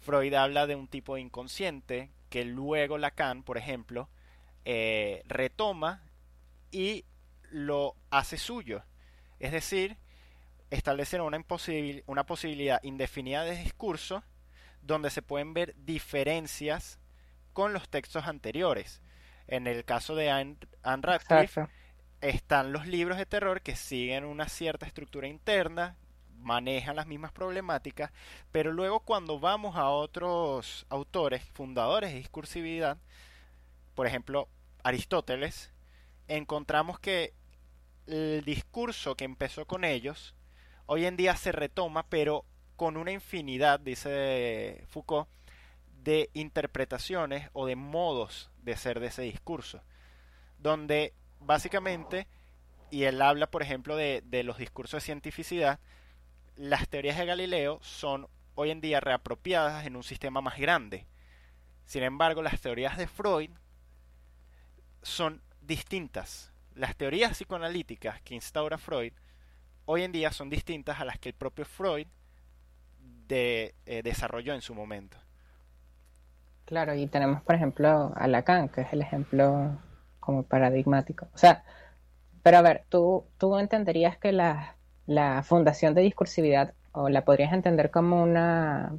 [0.00, 4.08] Freud habla de un tipo de inconsciente que luego Lacan, por ejemplo,
[4.64, 6.02] eh, retoma
[6.70, 7.04] y
[7.50, 8.84] lo hace suyo.
[9.38, 9.98] Es decir,
[10.70, 11.44] establecer una,
[12.06, 14.22] una posibilidad indefinida de discurso
[14.82, 16.98] donde se pueden ver diferencias
[17.52, 19.02] con los textos anteriores.
[19.46, 21.66] En el caso de Anne, Radcliffe,
[22.20, 25.96] están los libros de terror que siguen una cierta estructura interna,
[26.40, 28.12] manejan las mismas problemáticas,
[28.52, 32.98] pero luego cuando vamos a otros autores, fundadores de discursividad,
[33.94, 34.48] por ejemplo,
[34.84, 35.72] Aristóteles,
[36.28, 37.34] encontramos que
[38.06, 40.34] el discurso que empezó con ellos,
[40.88, 42.44] hoy en día se retoma, pero
[42.76, 45.28] con una infinidad, dice Foucault,
[46.02, 49.82] de interpretaciones o de modos de ser de ese discurso,
[50.58, 52.26] donde básicamente,
[52.90, 55.78] y él habla, por ejemplo, de, los discursos de cientificidad,
[56.56, 61.06] las teorías de Galileo son hoy en día reapropiadas en un sistema más grande.
[61.84, 63.50] Sin embargo, las teorías de Freud
[65.02, 66.50] son distintas.
[66.74, 69.12] Las teorías psicoanalíticas que instaura Freud
[69.90, 72.06] hoy en día son distintas a las que el propio Freud
[73.26, 75.16] de, eh, desarrolló en su momento.
[76.66, 79.78] Claro, y tenemos por ejemplo a Lacan, que es el ejemplo
[80.20, 81.28] como paradigmático.
[81.32, 81.64] O sea,
[82.42, 84.76] pero a ver, tú, tú entenderías que la,
[85.06, 88.94] la fundación de discursividad, o la podrías entender como una,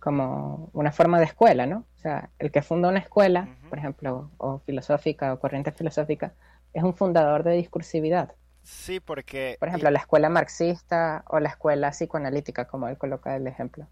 [0.00, 1.86] como una forma de escuela, ¿no?
[1.96, 6.34] O sea, el que funda una escuela, por ejemplo, o filosófica o corriente filosófica,
[6.72, 8.34] es un fundador de discursividad.
[8.62, 9.56] Sí, porque...
[9.58, 13.88] Por ejemplo, la escuela marxista o la escuela psicoanalítica, como él coloca el ejemplo.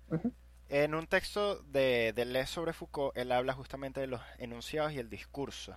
[0.68, 4.99] En un texto de, de Les sobre Foucault, él habla justamente de los enunciados y
[4.99, 5.77] el discurso.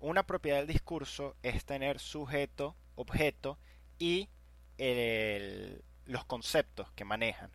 [0.00, 3.58] Una propiedad del discurso es tener sujeto, objeto
[3.98, 4.28] y
[6.06, 7.50] los conceptos que manejan.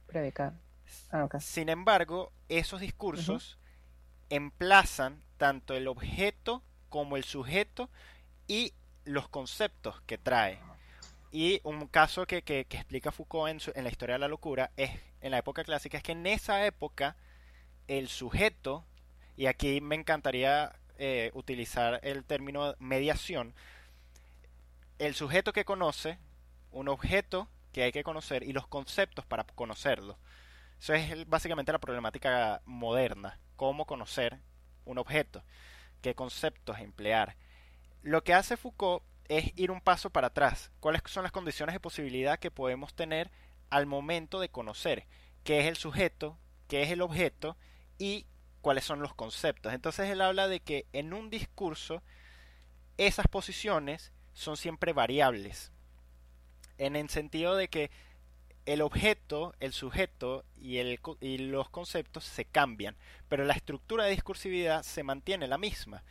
[1.12, 3.60] Ah, Sin embargo, esos discursos
[4.30, 7.90] emplazan tanto el objeto como el sujeto
[8.48, 8.74] y
[9.06, 10.60] los conceptos que trae.
[11.32, 14.92] Y un caso que, que, explica Foucault en, la historia de la locura es
[15.22, 17.16] en la época clásica, es que en esa época
[17.88, 18.86] el sujeto,
[19.38, 23.54] y aquí me encantaría eh, utilizar el término mediación,
[25.00, 26.20] el sujeto que conoce
[26.72, 30.18] un objeto que hay que conocer y los conceptos para conocerlo.
[30.80, 34.40] Eso es básicamente la problemática moderna, cómo conocer
[34.84, 35.44] un objeto,
[36.02, 37.36] qué conceptos emplear.
[38.02, 40.72] Lo que hace Foucault es ir un paso para atrás.
[40.80, 43.32] ¿Cuáles son las condiciones de posibilidad que podemos tener
[43.70, 45.08] al momento de conocer
[45.44, 46.38] qué es el sujeto,
[46.68, 47.58] qué es el objeto
[47.98, 48.26] y
[48.62, 49.74] cuáles son los conceptos?
[49.74, 52.02] Entonces él habla de que en un discurso
[52.98, 55.72] esas posiciones son siempre variables
[56.82, 57.92] en el sentido de que
[58.66, 62.96] el objeto, el sujeto y, el, y los conceptos se cambian,
[63.30, 66.04] pero la estructura de discursividad se mantiene la misma.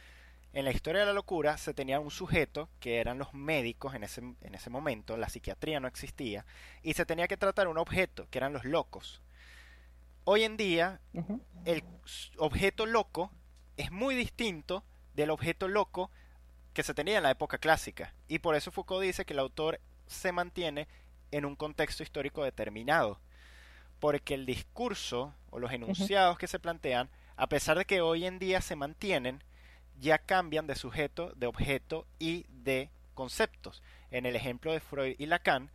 [0.53, 4.03] En la historia de la locura se tenía un sujeto, que eran los médicos en
[4.03, 6.45] ese, en ese momento, la psiquiatría no existía,
[6.83, 9.23] y se tenía que tratar un objeto, que eran los locos.
[10.25, 11.01] Hoy en día,
[11.65, 11.85] el
[12.37, 13.31] objeto loco
[13.77, 14.85] es muy distinto
[15.15, 16.11] del objeto loco
[16.73, 19.81] que se tenía en la época clásica, y por eso Foucault dice que el autor
[20.07, 20.89] se mantiene
[21.31, 23.21] en un contexto histórico determinado.
[24.01, 28.39] Porque el discurso o los enunciados que se plantean, a pesar de que hoy en
[28.39, 29.45] día se mantienen,
[30.01, 33.83] ya cambian de sujeto, de objeto y de conceptos.
[34.11, 35.71] En el ejemplo de Freud y Lacan,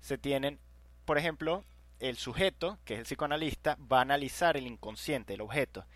[0.00, 0.58] se tienen,
[1.04, 1.64] por ejemplo,
[2.00, 5.86] el sujeto, que es el psicoanalista, va a analizar el inconsciente, el objeto.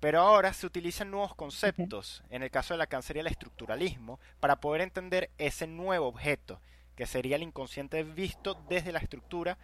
[0.00, 2.22] Pero ahora se utilizan nuevos conceptos.
[2.30, 6.60] En el caso de Lacan sería el estructuralismo, para poder entender ese nuevo objeto
[6.96, 9.58] que sería el inconsciente visto desde la estructura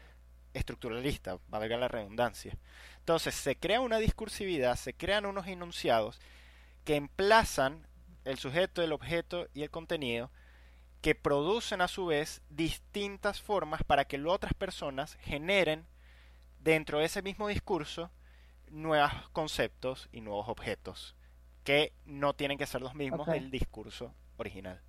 [0.52, 2.56] estructuralista, valga la redundancia.
[2.98, 6.20] Entonces, se crea una discursividad, se crean unos enunciados
[6.84, 7.86] que emplazan
[8.24, 10.30] el sujeto, el objeto y el contenido,
[11.00, 15.86] que producen a su vez distintas formas para que otras personas generen
[16.60, 18.10] dentro de ese mismo discurso
[18.70, 21.14] nuevos conceptos y nuevos objetos
[21.62, 24.80] que no tienen que ser los mismos del discurso original.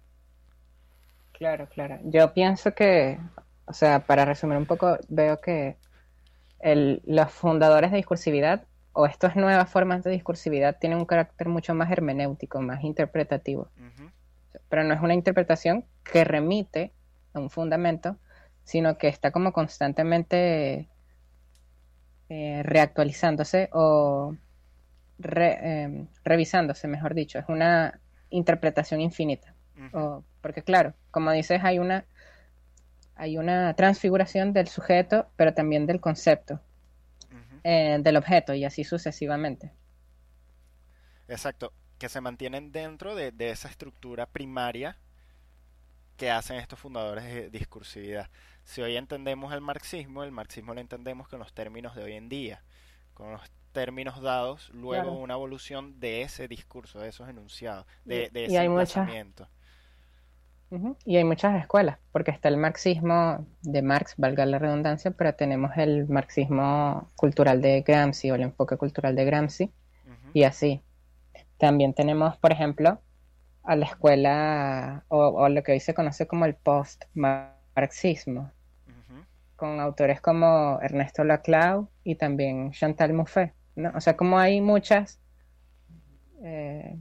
[1.32, 2.00] Claro, claro.
[2.04, 3.20] Yo pienso que,
[3.66, 5.78] o sea, para resumir un poco, veo que
[6.60, 8.66] el, los fundadores de discursividad
[8.96, 13.68] o estas nuevas formas de discursividad tienen un carácter mucho más hermenéutico, más interpretativo.
[14.70, 16.94] Pero no es una interpretación que remite
[17.34, 18.18] a un fundamento,
[18.64, 20.88] sino que está como constantemente
[22.30, 24.38] eh, reactualizándose o
[25.20, 27.38] em, revisándose, mejor dicho.
[27.38, 29.54] Es una interpretación infinita.
[30.40, 32.06] porque claro, como dices, hay una,
[33.16, 36.62] hay una transfiguración del sujeto, pero también del concepto,
[37.68, 39.74] eh, del objeto y así sucesivamente.
[41.28, 45.00] Exacto, que se mantienen dentro de, de esa estructura primaria
[46.16, 48.30] que hacen estos fundadores de discursividad.
[48.64, 52.30] Si hoy entendemos el marxismo, el marxismo lo entendemos con los términos de hoy en
[52.30, 52.64] día,
[53.16, 53.42] con los
[53.72, 58.68] términos dados, luego una evolución de ese discurso, de esos enunciados, de, ese y hay
[61.06, 65.72] Y hay muchas escuelas, porque está el marxismo de Marx, valga la redundancia, pero tenemos
[65.78, 69.72] el marxismo cultural de Gramsci o el enfoque cultural de Gramsci,
[70.34, 70.82] y así.
[71.58, 73.00] También tenemos, por ejemplo,
[73.64, 78.52] a la escuela o, lo que hoy se conoce como el post-marxismo,
[79.56, 83.54] con autores como Ernesto Laclau y también Chantal Mouffe.
[83.76, 83.92] ¿no?
[83.96, 85.22] O sea, como hay muchas
[86.44, 86.98] eh,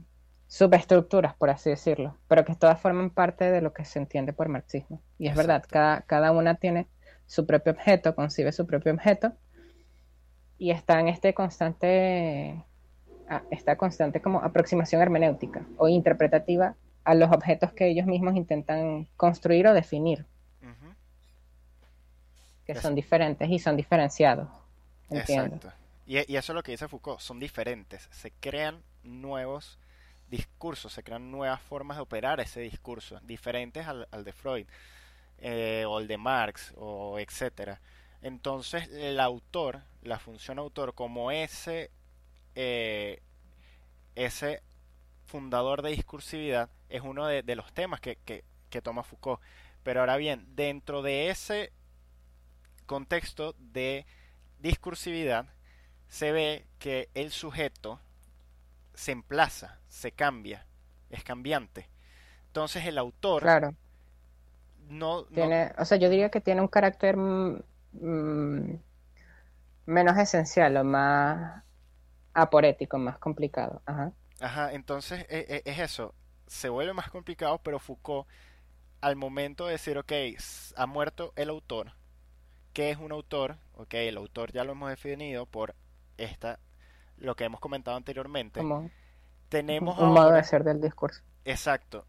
[0.55, 4.47] subestructuras, por así decirlo, pero que todas forman parte de lo que se entiende por
[4.47, 5.01] marxismo.
[5.19, 6.87] Y es verdad, cada, cada una tiene
[7.25, 9.33] su propio objeto, concibe su propio objeto
[10.57, 12.63] y está en este constante
[13.51, 19.67] esta constante como aproximación hermenéutica o interpretativa a los objetos que ellos mismos intentan construir
[19.67, 20.25] o definir.
[22.65, 24.47] Que son diferentes y son diferenciados.
[25.09, 25.69] Exacto.
[26.05, 28.07] Y, eso es lo que dice Foucault, son diferentes.
[28.11, 29.77] Se crean nuevos
[30.29, 34.67] discursos, se crean nuevas formas de operar ese discurso, diferentes al, de Freud
[35.37, 37.81] eh, o el de Marx o etcétera.
[38.21, 41.91] Entonces el autor, la función autor, como ese
[42.55, 43.21] eh,
[44.15, 44.63] ese
[45.25, 48.43] fundador de discursividad es uno de, los temas que,
[48.83, 49.41] toma Foucault.
[49.83, 51.71] Pero ahora bien, dentro de ese
[52.85, 54.05] contexto de
[54.59, 55.45] discursividad,
[56.07, 57.99] se ve que el sujeto
[58.95, 60.65] se emplaza, se cambia,
[61.09, 61.89] es cambiante.
[62.47, 63.75] Entonces el autor claro.
[64.87, 68.79] no, tiene, o sea, yo diría que tiene un carácter mm,
[69.85, 71.63] menos esencial o más
[72.33, 73.81] aporético, más complicado.
[73.85, 74.11] Ajá.
[74.39, 76.13] Ajá, entonces e, e, es, eso,
[76.47, 78.27] se vuelve más complicado, pero Foucault,
[79.01, 80.11] al momento de decir, ok,
[80.75, 81.93] ha muerto el autor,
[82.73, 83.57] ¿qué es un autor?
[83.73, 85.75] Ok, el autor ya lo hemos definido por
[86.17, 86.59] esta,
[87.17, 88.61] lo que hemos comentado anteriormente.
[89.49, 91.21] tenemos un modo de ser del discurso.
[91.43, 92.05] Exacto.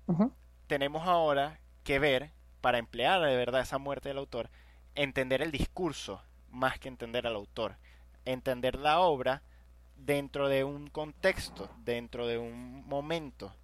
[0.66, 4.50] Tenemos ahora que ver, para emplear de verdad esa muerte del autor,
[4.94, 7.76] entender el discurso más que entender al autor.
[8.24, 9.42] Entender la obra
[9.96, 13.54] dentro de un contexto, dentro de un momento,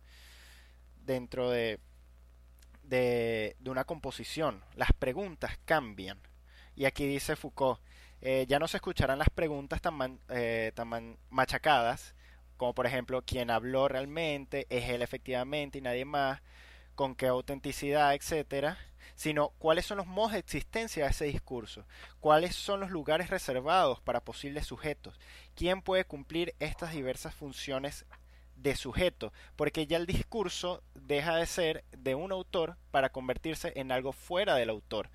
[1.05, 1.81] dentro de,
[2.85, 4.63] de, una composición.
[4.77, 6.19] Las preguntas cambian.
[6.77, 7.81] Y aquí dice Foucault,
[8.23, 12.15] eh, ya no se escucharán las preguntas tan, eh, tan machacadas,
[12.57, 14.67] como por ejemplo, ¿quién habló realmente?
[14.71, 16.41] ¿Es él efectivamente y nadie más?
[16.95, 18.79] ¿Con qué autenticidad, etcétera?
[19.15, 21.85] sino cuáles son los modos de existencia de ese discurso,
[22.21, 25.19] cuáles son los lugares reservados para posibles sujetos,
[25.55, 28.07] quién puede cumplir estas diversas funciones
[28.57, 33.93] de sujeto, porque ya el discurso deja de ser de un autor para convertirse en
[33.93, 35.11] algo fuera del autor.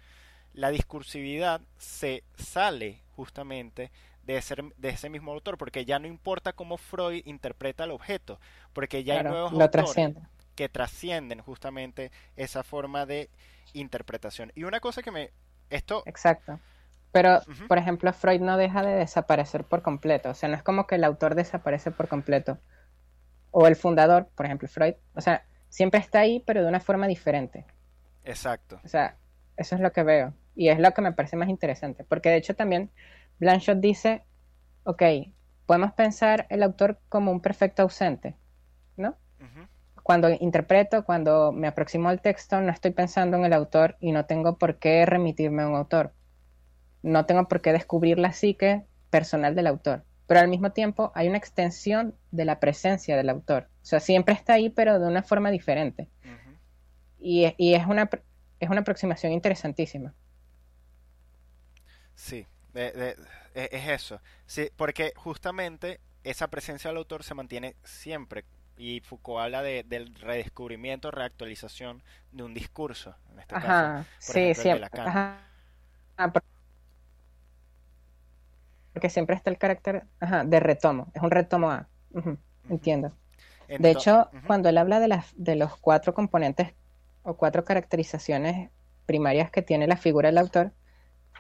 [0.58, 3.92] La discursividad se sale justamente
[4.24, 8.40] de, ser, de ese mismo autor, porque ya no importa cómo Freud interpreta el objeto,
[8.74, 10.16] porque ya hay nuevos autores
[10.56, 13.30] que trascienden justamente esa forma de
[13.74, 14.52] interpretación.
[14.56, 15.30] Y una cosa que me...
[15.70, 16.02] Esto...
[16.08, 16.60] Exacto.
[17.12, 20.32] Pero, por ejemplo, Freud no deja de desaparecer por completo.
[20.32, 22.58] O sea, no es como que el autor desaparece por completo.
[23.52, 24.96] O el fundador, por ejemplo, Freud.
[25.14, 27.66] O sea, siempre está ahí, pero de una forma diferente.
[28.24, 28.82] Exacto.
[28.84, 29.18] O sea,
[29.56, 30.34] eso es lo que veo.
[30.58, 32.04] Y es lo que me parece más interesante.
[32.04, 32.90] Porque de hecho también
[33.40, 34.24] Blanchot dice,
[34.84, 35.04] ok,
[35.66, 38.36] podemos pensar el autor como un perfecto ausente,
[38.98, 39.16] ¿no?
[40.08, 44.26] cuando interpreto, cuando me aproximo al texto, no estoy pensando en el autor y no
[44.26, 46.14] tengo por qué remitirme a un autor.
[47.04, 50.06] No tengo por qué descubrir la psique personal del autor.
[50.26, 53.68] Pero al mismo tiempo hay una extensión de la presencia del autor.
[53.82, 56.08] O sea, siempre está ahí, pero de una forma diferente.
[57.20, 58.10] y, es, una,
[58.62, 60.14] es una aproximación interesantísima.
[62.18, 63.16] Sí, e,
[63.54, 64.20] es eso.
[64.46, 68.44] Sí, porque justamente esa presencia del autor se mantiene siempre
[68.76, 74.54] y Foucault habla de, del redescubrimiento, reactualización de un discurso, en este Ajá, caso, sí,
[74.54, 74.90] siempre.
[75.00, 75.40] Ajá.
[78.94, 81.88] porque siempre está el carácter ajá, de retomo, es un retomo A.
[82.70, 83.14] Entiendo.
[83.68, 86.74] de hecho, cuando él habla de, las, de los cuatro componentes
[87.24, 88.70] o cuatro caracterizaciones
[89.06, 90.74] primarias que tiene la figura del autor,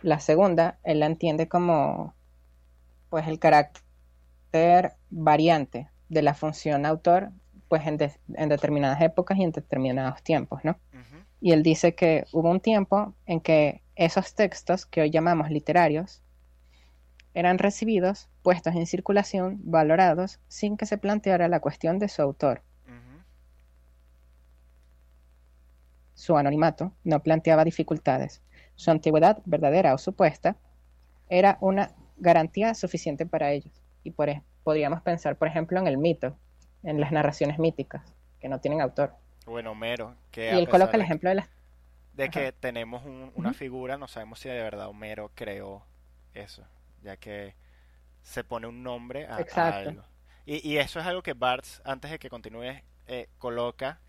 [0.01, 2.13] la segunda, él la entiende como
[3.09, 7.31] pues el carácter variante de la función autor
[7.67, 10.79] pues en, determinadas épocas y en determinados tiempos, ¿no?
[11.39, 16.23] Y él dice que hubo un tiempo en que esos textos que hoy llamamos literarios
[17.33, 22.63] eran recibidos, puestos en circulación, valorados, sin que se planteara la cuestión de su autor.
[26.15, 28.41] Su anonimato no planteaba dificultades.
[28.77, 30.55] Su antigüedad, verdadera o supuesta,
[31.27, 33.73] era una garantía suficiente para ellos.
[34.03, 34.29] Y por,
[34.63, 36.37] podríamos pensar, por ejemplo, en el mito,
[36.83, 38.01] en las narraciones míticas,
[38.39, 39.13] que no tienen autor.
[39.45, 40.53] Bueno, Homero, que...
[40.53, 41.49] Y él coloca el ejemplo de las...
[42.13, 43.03] De que tenemos
[43.35, 45.85] una figura, no sabemos si de verdad Homero creó
[46.33, 46.63] eso,
[47.03, 47.55] ya que
[48.23, 50.03] se pone un nombre a, algo.
[50.45, 53.99] Y, eso es algo que Barthes, antes de que continúe, eh, coloca,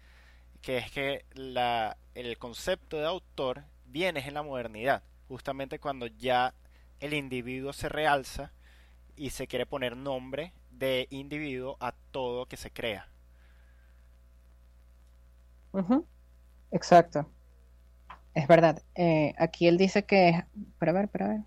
[0.63, 6.55] que es que la, el concepto de autor viene en la modernidad, justamente cuando ya
[7.01, 8.53] el individuo se realza
[9.17, 13.09] y se quiere poner nombre de individuo a todo que se crea.
[16.71, 17.31] Exacto.
[18.35, 18.83] Es verdad.
[18.95, 20.45] Eh, aquí él dice que...
[20.79, 21.41] Para ver, para ver.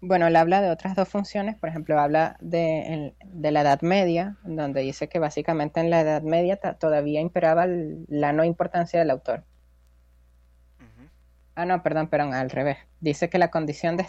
[0.00, 1.56] Bueno, él habla de otras dos funciones.
[1.56, 6.56] Por ejemplo, habla de, la Edad Media, donde dice que básicamente en la Edad Media
[6.56, 9.44] todavía imperaba la no importancia del autor.
[11.56, 12.76] Ah, no, perdón, perdón, al revés.
[13.00, 14.02] Dice que la condición de,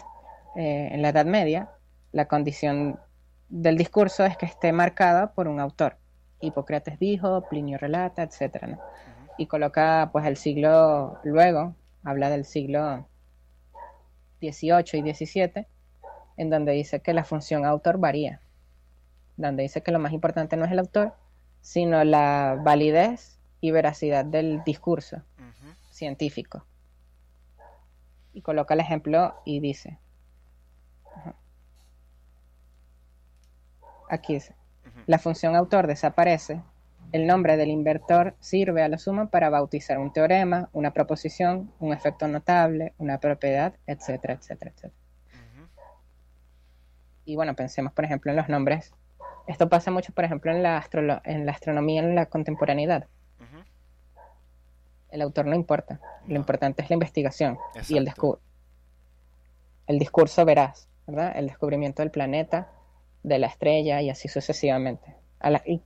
[0.54, 1.70] eh, en la Edad Media,
[2.12, 3.00] la condición
[3.48, 5.96] del discurso es que esté marcada por un autor.
[6.40, 8.78] Hipócrates dijo, Plinio relata, etcétera,
[9.38, 11.74] Y coloca, pues, el siglo luego,
[12.04, 13.06] habla del siglo
[14.40, 15.66] XVIII y XVII,
[16.36, 18.42] en donde dice que la función autor varía.
[19.38, 21.14] Donde dice que lo más importante no es el autor,
[21.62, 25.22] sino la validez y veracidad del discurso
[25.90, 26.66] científico
[28.32, 29.98] y coloca el ejemplo y dice.
[34.08, 34.54] Aquí dice.
[35.06, 36.62] La función autor desaparece.
[37.12, 41.92] El nombre del invertor sirve a lo sumo para bautizar un teorema, una proposición, un
[41.92, 44.94] efecto notable, una propiedad, etcétera, etcétera, etcétera.
[47.24, 48.92] Y bueno, pensemos, por ejemplo, en los nombres.
[49.46, 50.84] Esto pasa mucho, por ejemplo, en la,
[51.24, 53.06] en la astronomía en la contemporaneidad
[55.10, 56.00] el autor no importa.
[56.26, 58.10] Lo importante es la investigación y el,
[59.86, 61.32] el discurso veraz, ¿verdad?
[61.36, 62.70] El descubrimiento del planeta,
[63.22, 65.16] de la estrella y así sucesivamente.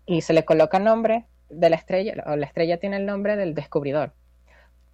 [0.06, 3.54] y, se le coloca nombre de la estrella, o la estrella tiene el nombre del
[3.54, 4.14] descubridor,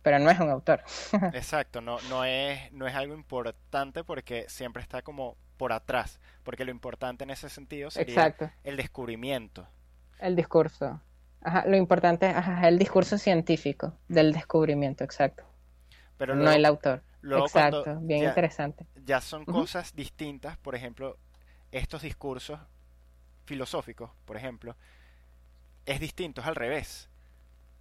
[0.02, 0.82] pero no es un autor.
[1.32, 6.64] Exacto, no, no, es, no es algo importante porque siempre está como por atrás, porque
[6.64, 9.66] lo importante en ese sentido sería el descubrimiento.
[10.18, 11.00] El discurso.
[11.42, 15.44] Ajá, lo importante es el discurso científico del descubrimiento, exacto.
[16.16, 17.02] Pero no el autor.
[17.22, 18.86] exacto, bien interesante.
[19.04, 21.16] Ya son cosas distintas, por ejemplo,
[21.70, 22.58] estos discursos
[23.44, 24.76] filosóficos, por ejemplo,
[25.86, 27.08] es distinto, es al revés.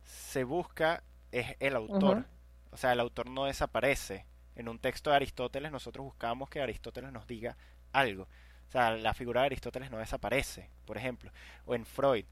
[0.04, 2.26] Se busca es el autor.
[2.72, 4.26] O sea, el autor no desaparece.
[4.56, 7.58] En un texto de Aristóteles nosotros buscamos que Aristóteles nos diga
[7.92, 8.24] algo.
[8.68, 11.32] O sea, la figura de Aristóteles no desaparece, por ejemplo.
[11.66, 12.26] O en Freud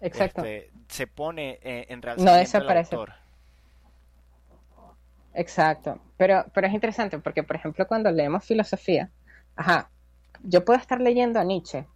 [0.00, 0.44] Exacto.
[0.44, 2.96] Este, se pone eh, en realidad no desaparece.
[5.34, 5.98] Exacto.
[6.16, 9.10] Pero, pero es interesante porque, por ejemplo, cuando leemos filosofía,
[9.56, 9.90] ajá,
[10.42, 11.86] yo puedo estar leyendo a Nietzsche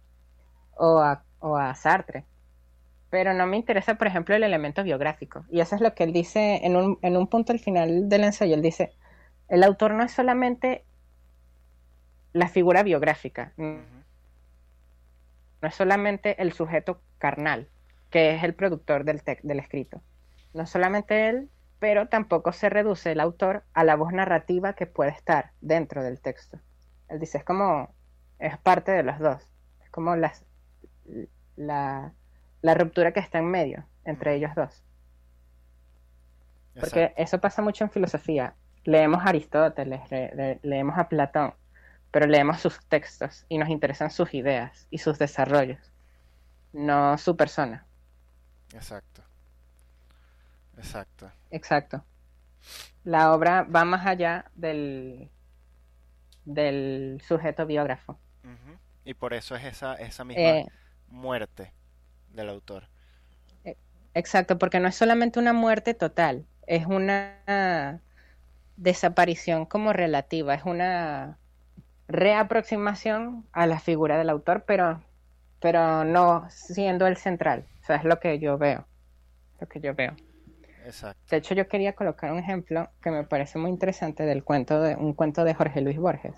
[0.75, 2.25] o a, o a Sartre,
[3.09, 5.45] pero no me interesa, por ejemplo, el elemento biográfico.
[5.49, 8.23] Y eso es lo que él dice en un, en un punto al final del
[8.23, 8.55] ensayo.
[8.55, 8.91] Él dice,
[9.47, 10.83] el autor no es solamente
[12.33, 13.79] la figura biográfica, no
[15.61, 17.67] es solamente el sujeto carnal,
[18.09, 20.01] que es el productor del, del escrito.
[20.53, 21.49] No solamente él,
[21.79, 26.19] pero tampoco se reduce el autor a la voz narrativa que puede estar dentro del
[26.19, 26.59] texto.
[27.07, 27.93] Él dice, es como,
[28.37, 29.41] es parte de los dos,
[29.81, 30.45] es como las,
[31.55, 32.13] la,
[32.61, 34.83] la ruptura que está en medio entre ellos dos.
[36.79, 38.55] Porque eso pasa mucho en filosofía.
[38.85, 40.01] Leemos a Aristóteles,
[40.61, 41.53] leemos a Platón,
[42.11, 45.91] pero leemos sus textos y nos interesan sus ideas y sus desarrollos,
[46.71, 47.85] no su persona.
[48.73, 49.23] Exacto.
[50.77, 51.31] Exacto.
[51.51, 52.03] Exacto.
[53.03, 55.29] La obra va más allá del,
[56.45, 58.19] del sujeto biógrafo.
[59.05, 60.65] Y por eso es esa, esa misma eh,
[61.07, 61.73] muerte
[62.33, 62.87] del autor.
[63.63, 63.75] E,
[64.13, 68.01] exacto, porque no es solamente una muerte total, es una
[68.77, 71.37] desaparición como relativa, es una
[72.07, 75.01] reaproximación a la figura del autor, pero,
[75.59, 77.65] pero no siendo el central.
[77.89, 78.85] Sea, es lo que yo veo.
[79.59, 80.15] Lo que yo veo.
[80.85, 81.19] Exacto.
[81.27, 84.95] De hecho, yo quería colocar un ejemplo que me parece muy interesante del cuento de
[84.95, 86.35] un cuento de Jorge Luis Borges,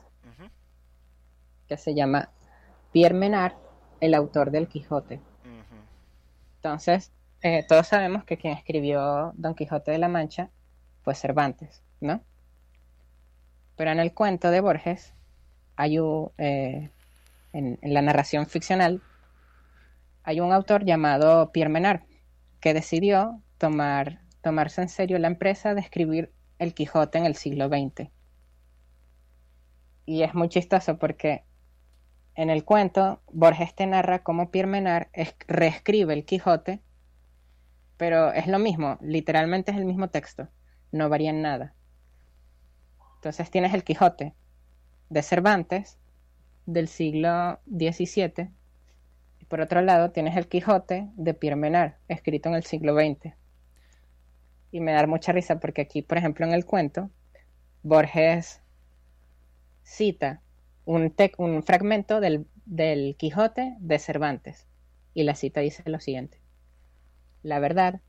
[1.68, 2.30] que se llama
[2.93, 3.52] Pierre Menard,
[3.99, 5.20] el autor del Quijote.
[6.56, 10.49] Entonces, eh, todos sabemos que quien escribió Don Quijote de la Mancha
[11.04, 12.24] fue Cervantes, ¿no?
[13.76, 15.14] Pero en el cuento de Borges
[15.76, 16.91] hay un, eh,
[17.52, 19.02] en, la narración ficcional,
[20.24, 22.01] hay un autor llamado Pierre Menard
[22.59, 27.67] que decidió tomar, tomarse en serio la empresa de escribir El Quijote en el siglo
[27.67, 28.09] XX.
[30.05, 31.43] Y es muy chistoso porque
[32.36, 35.07] en el cuento Borges te narra cómo Pierre Menard
[35.47, 36.82] reescribe El Quijote,
[37.97, 40.47] pero es lo mismo, literalmente es el mismo texto,
[40.91, 41.76] no varía en nada.
[43.15, 44.34] Entonces tienes El Quijote,
[45.09, 45.99] de Cervantes
[46.65, 48.49] del siglo XVII.
[49.52, 53.34] Por otro lado tienes el Quijote de Pierre Menard, escrito en el siglo XX.
[54.72, 57.12] Y me da mucha risa porque aquí, por ejemplo, en el cuento,
[57.84, 58.62] Borges
[59.84, 60.41] cita
[60.86, 64.68] un, un fragmento del, del Quijote de Cervantes.
[65.14, 66.39] Y la cita dice lo siguiente.
[67.43, 67.99] La verdad,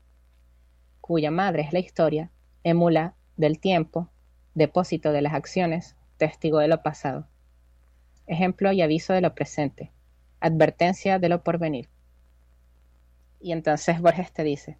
[1.01, 2.31] cuya madre es la historia,
[2.63, 4.09] emula del tiempo,
[4.53, 7.27] depósito de las acciones, testigo de lo pasado,
[8.27, 9.91] ejemplo y aviso de lo presente,
[10.43, 11.89] advertencia de lo porvenir.
[13.39, 14.77] Y entonces Borges te dice,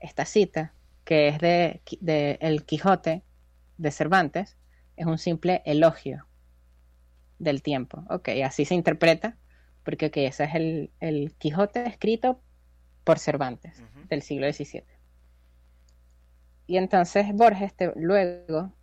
[0.00, 0.74] esta cita,
[1.04, 3.22] que es de, El Quijote
[3.78, 4.58] de Cervantes,
[4.96, 6.26] es un simple elogio
[7.38, 8.04] del tiempo.
[8.10, 9.38] Ok, así se interpreta,
[9.82, 10.54] porque ese es
[11.00, 12.42] el, Quijote escrito
[13.02, 14.84] por Cervantes, del siglo XVII.
[16.66, 18.74] Y entonces Borges te, luego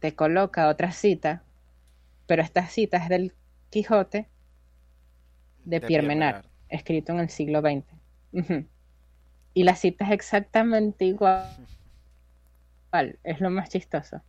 [0.00, 1.44] te coloca otra cita,
[2.26, 3.34] pero esta cita es del
[3.70, 4.28] Quijote
[5.64, 7.84] de, Pierre Menard, escrito en el siglo XX.
[9.54, 11.46] Y la cita es exactamente igual.
[13.22, 14.20] Es lo más chistoso.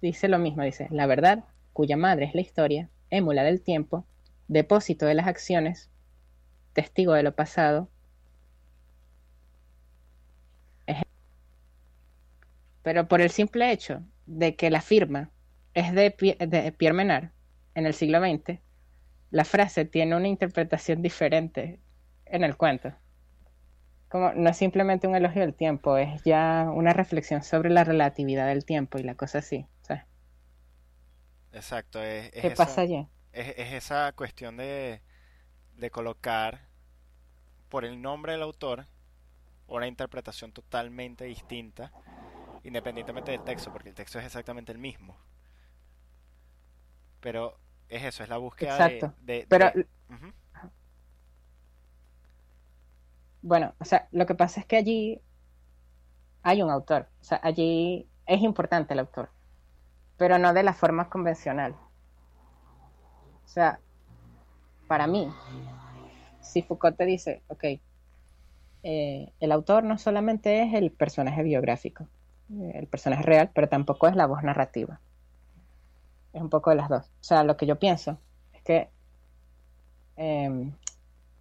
[0.00, 4.04] Dice lo mismo, dice, la verdad, cuya madre es la historia, émula del tiempo,
[4.48, 5.90] depósito de las acciones,
[6.72, 7.88] testigo de lo pasado.
[12.82, 15.30] Pero por el simple hecho de que la firma
[15.74, 16.10] es de,
[16.76, 17.30] Pierre Menard
[17.74, 18.58] en el siglo XX,
[19.32, 21.80] la frase tiene una interpretación diferente
[22.26, 22.92] en el cuento.
[24.10, 28.46] Como no es simplemente un elogio del tiempo, es ya una reflexión sobre la relatividad
[28.46, 29.66] del tiempo y la cosa así.
[31.52, 32.02] Exacto.
[32.02, 33.08] Es, ¿Qué pasa allí?
[33.32, 35.00] Es, esa cuestión de,
[35.76, 36.68] de colocar
[37.70, 38.86] por el nombre del autor
[39.66, 41.90] una interpretación totalmente distinta
[42.64, 45.16] independientemente del texto, porque el texto es exactamente el mismo.
[47.20, 47.61] Pero
[47.92, 48.88] es eso, es la búsqueda
[49.20, 49.46] de...
[49.48, 49.70] Pero...
[53.42, 55.20] Bueno, o sea, lo que pasa es que allí
[56.42, 59.30] hay un autor, o sea, allí es importante el autor,
[60.16, 61.74] pero no de la forma convencional.
[63.44, 63.80] O sea,
[64.86, 65.28] para mí,
[66.40, 67.64] si Foucault te dice, ok,
[68.84, 72.06] eh, el autor no solamente es el personaje biográfico,
[72.74, 75.00] el personaje real, pero tampoco es la voz narrativa.
[76.32, 77.06] Es un poco de las dos.
[77.06, 78.18] O sea, lo que yo pienso
[78.52, 78.88] es que
[80.16, 80.72] em,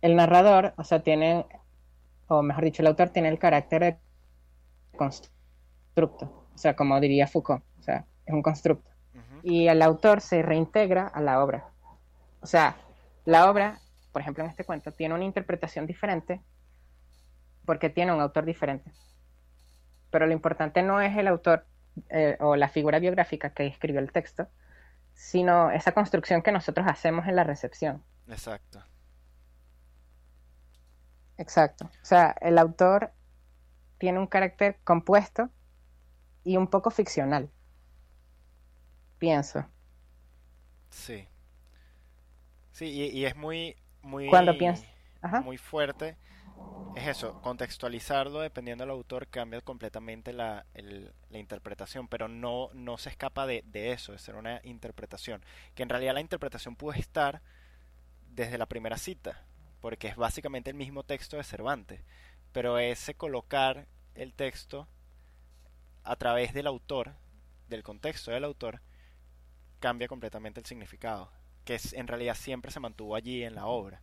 [0.01, 1.45] el narrador, o sea, tiene,
[2.27, 3.97] o mejor dicho, el autor tiene el carácter de
[4.97, 6.45] constructo.
[6.53, 8.89] O sea, como diría Foucault, o sea, es un constructo.
[9.43, 11.69] Y el autor se reintegra a la obra.
[12.41, 12.75] O sea,
[13.25, 13.79] la obra,
[14.11, 16.41] por ejemplo, en este cuento, tiene una interpretación diferente
[17.65, 18.91] porque tiene un autor diferente
[20.11, 21.65] pero lo importante no es el autor
[22.09, 24.47] eh, o la figura biográfica que escribió el texto,
[25.21, 28.03] sino esa construcción que nosotros hacemos en la recepción.
[28.27, 28.83] Exacto.
[31.37, 31.85] Exacto.
[31.85, 33.11] O sea, el autor
[33.99, 35.51] tiene un carácter compuesto
[36.43, 37.51] y un poco ficcional.
[39.19, 39.63] Pienso.
[40.89, 41.27] Sí.
[42.71, 44.55] Sí, y, es muy, muy, Cuando
[45.43, 46.17] muy fuerte
[46.95, 50.65] es eso, contextualizarlo dependiendo del autor cambia completamente la,
[51.29, 55.43] la interpretación, pero no, no se escapa de, de, eso, de ser una interpretación.
[55.73, 57.41] Que en realidad la interpretación puede estar
[58.29, 59.45] desde la primera cita,
[59.79, 62.01] porque es básicamente el mismo texto de Cervantes,
[62.51, 64.87] pero ese colocar el texto
[66.03, 67.13] a través del autor,
[67.69, 68.81] del contexto del autor,
[69.79, 71.31] cambia completamente el significado,
[71.63, 74.01] que es, en realidad siempre se mantuvo allí en la obra.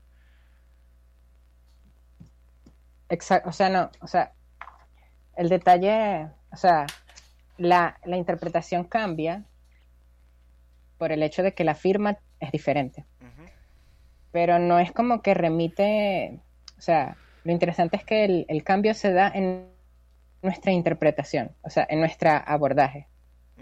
[3.09, 4.33] Exacto, o sea, no, o sea,
[5.37, 6.87] el detalle, o sea,
[7.57, 9.45] la, la interpretación cambia
[10.99, 13.05] por el hecho de que la firma es diferente.
[14.31, 16.41] Pero no es como que remite,
[16.77, 19.71] o sea, lo interesante es que el, el, cambio se da en
[20.43, 23.09] nuestra interpretación, o sea, en nuestro abordaje.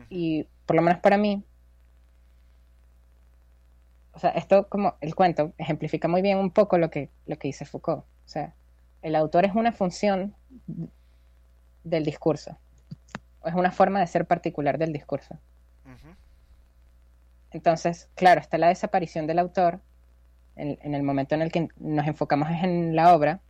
[0.08, 1.44] Y por lo menos para mí,
[4.12, 7.48] o sea, esto como el cuento ejemplifica muy bien un poco lo que, lo que
[7.48, 8.04] dice Foucault.
[8.04, 8.54] O sea,
[9.06, 10.34] el autor es una función
[11.84, 12.58] del discurso,
[13.38, 15.38] o es una forma de ser particular del discurso.
[17.52, 19.80] Entonces, claro, está la desaparición del autor
[20.56, 23.40] en, el momento en el que nos enfocamos en la obra,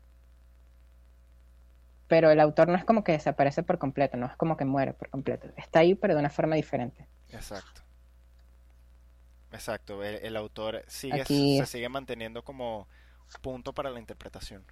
[2.07, 4.93] pero el autor no es como que desaparece por completo, no es como que muere
[4.93, 5.49] por completo.
[5.57, 7.09] Está ahí, pero de una forma diferente.
[7.31, 7.81] Exacto.
[9.53, 10.05] Exacto.
[10.05, 12.87] El, autor sigue, se sigue manteniendo como
[13.41, 14.63] punto para la interpretación.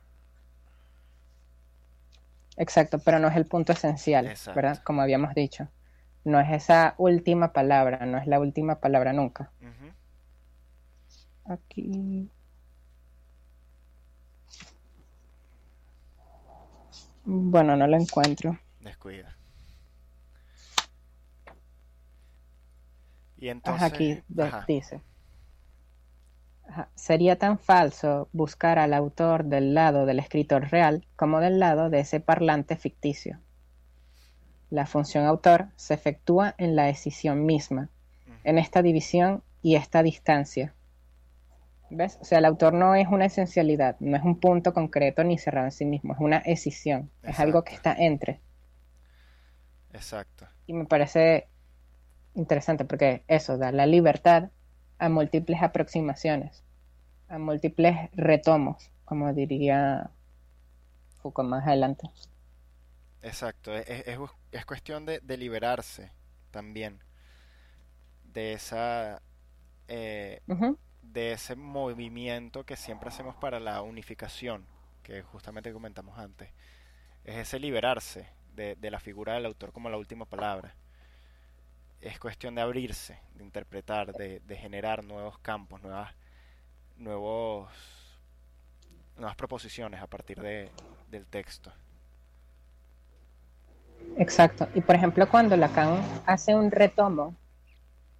[2.56, 4.82] Exacto, pero no es el punto esencial, ¿verdad?
[4.84, 5.68] Como habíamos dicho
[6.24, 9.52] no es esa última palabra, no es la última palabra nunca.
[11.44, 12.30] Aquí.
[17.24, 18.58] Bueno, no lo encuentro.
[18.80, 19.36] Descuida.
[23.36, 23.82] Y entonces.
[23.82, 24.22] aquí
[24.66, 25.02] dice.
[26.94, 32.00] Sería tan falso buscar al autor del lado del escritor real como del lado de
[32.00, 33.40] ese parlante ficticio.
[34.70, 37.90] La función autor se efectúa en la decisión misma,
[38.42, 40.74] en esta división y esta distancia.
[41.90, 42.18] ¿Ves?
[42.20, 45.66] O sea, el autor no es una esencialidad, no es un punto concreto ni cerrado
[45.66, 48.40] en sí mismo, es una decisión, es algo que está entre.
[49.92, 50.46] Exacto.
[50.66, 51.48] Y me parece
[52.34, 54.50] interesante porque eso da la libertad
[54.98, 56.62] a múltiples aproximaciones,
[57.28, 60.10] a múltiples retomos, como diría
[61.20, 62.10] Foucault más adelante.
[63.22, 63.88] Exacto, es,
[64.52, 66.12] es, cuestión de, liberarse
[66.50, 67.02] también
[68.24, 69.22] de esa
[69.88, 70.42] eh,
[71.00, 74.66] de ese movimiento que siempre hacemos para la unificación,
[75.02, 76.50] que justamente comentamos antes.
[77.24, 80.74] Es ese liberarse de, de la figura del autor como la última palabra.
[82.04, 86.12] Es cuestión de abrirse, de interpretar, de, de generar nuevos campos, nuevas,
[86.98, 87.70] nuevos,
[89.16, 90.70] nuevas proposiciones a partir de,
[91.10, 91.72] del texto.
[94.18, 94.68] Exacto.
[94.74, 97.34] Y por ejemplo, cuando Lacan hace un retomo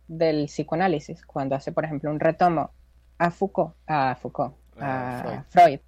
[0.09, 2.71] del psicoanálisis, cuando hace, por ejemplo, un retomo
[3.19, 5.81] a Foucault, a Foucault, a Freud.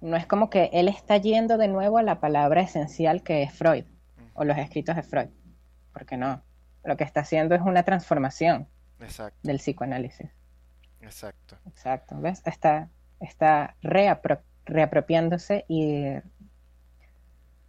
[0.00, 3.52] no es como que él está yendo de nuevo a la palabra esencial que es
[3.52, 3.84] Freud
[4.34, 5.28] o los escritos de Freud,
[5.92, 6.42] porque no.
[6.84, 8.68] Lo que está haciendo es una transformación
[9.42, 10.30] del psicoanálisis.
[11.00, 11.56] Exacto.
[11.66, 12.16] Exacto.
[12.20, 12.42] ¿Ves?
[12.44, 12.88] Está,
[13.20, 16.06] está reapropiándose y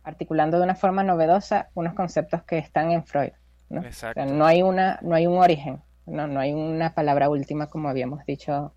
[0.04, 3.34] articulando de una forma novedosa unos conceptos que están en Freud.
[3.70, 3.82] ¿no?
[4.28, 8.26] no hay una, no hay un origen, no, no hay una palabra última como habíamos
[8.26, 8.74] dicho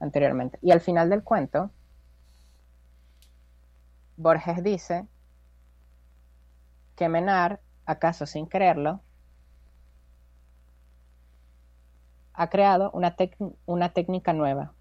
[0.00, 0.58] anteriormente.
[0.62, 1.70] Y al final del cuento,
[4.16, 5.06] Borges dice
[6.96, 7.58] que Menard,
[7.88, 9.00] acaso sin creerlo,
[12.34, 13.16] ha creado una,
[13.66, 14.72] una técnica nueva.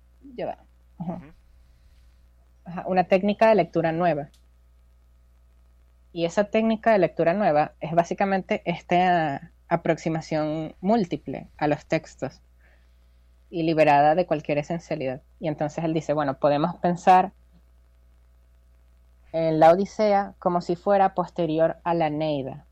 [2.86, 4.30] Una técnica de lectura nueva
[6.18, 12.42] y esa técnica de lectura nueva es básicamente esta aproximación múltiple a los textos
[13.50, 15.22] y liberada de cualquier esencialidad.
[15.40, 17.34] Y entonces él dice, bueno, podemos pensar
[19.32, 22.67] en la Odisea como si fuera posterior a la Neida.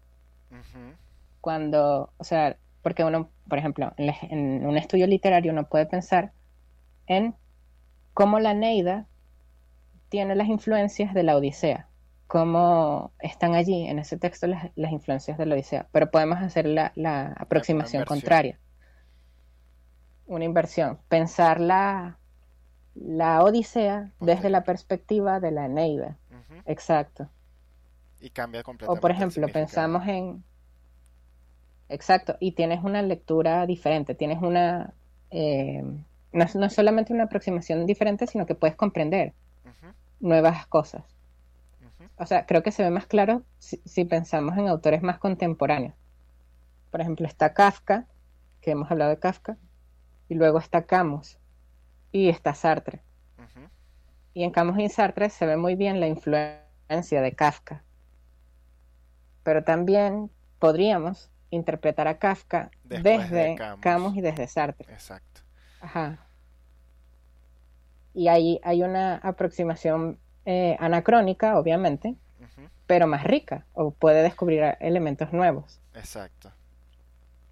[1.41, 6.31] Cuando, o sea, porque uno, por ejemplo, en, un estudio literario uno puede pensar
[7.07, 7.35] en
[8.13, 9.07] cómo la Neida
[10.09, 11.87] tiene las influencias de la Odisea
[12.27, 17.33] cómo están allí en ese texto las, influencias de la Odisea, pero podemos hacer la,
[17.37, 18.59] aproximación contraria.
[20.25, 20.97] Una inversión.
[21.07, 22.17] Pensar la,
[22.95, 26.17] la Odisea desde la perspectiva de la Eneida.
[26.65, 27.29] Exacto.
[28.25, 28.97] Y cambia completamente.
[28.97, 30.43] O por ejemplo, pensamos en...
[31.89, 34.93] Exacto, y tienes una lectura diferente, tienes una...
[35.29, 35.83] Eh,
[36.31, 39.33] no, no, solamente una aproximación diferente, sino que puedes comprender
[40.19, 41.03] nuevas cosas
[42.17, 45.93] o sea, creo que se ve más claro si, pensamos en autores más contemporáneos.
[46.91, 48.05] Por ejemplo, está Kafka,
[48.61, 49.57] que hemos hablado de Kafka,
[50.29, 51.37] y luego está Camus,
[52.11, 53.01] y está Sartre.
[54.33, 57.83] Y en Camus y Sartre se ve muy bien la influencia de Kafka.
[59.45, 64.17] Pero también podríamos interpretar a Kafka desde Camus.
[64.17, 64.91] y desde Sartre.
[64.91, 65.41] Exacto.
[65.81, 66.17] Ajá.
[68.15, 72.15] Y ahí hay una aproximación eh, anacrónica, obviamente,
[72.87, 75.79] pero más rica, o puede descubrir elementos nuevos.
[75.93, 76.51] Exacto.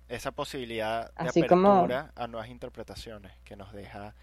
[0.10, 4.16] Esa posibilidad de apertura a nuevas interpretaciones que nos deja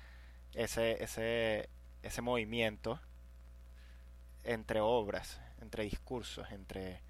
[0.54, 1.68] ese, ese,
[2.02, 3.00] ese movimiento
[4.42, 7.00] entre obras, entre discursos, entre,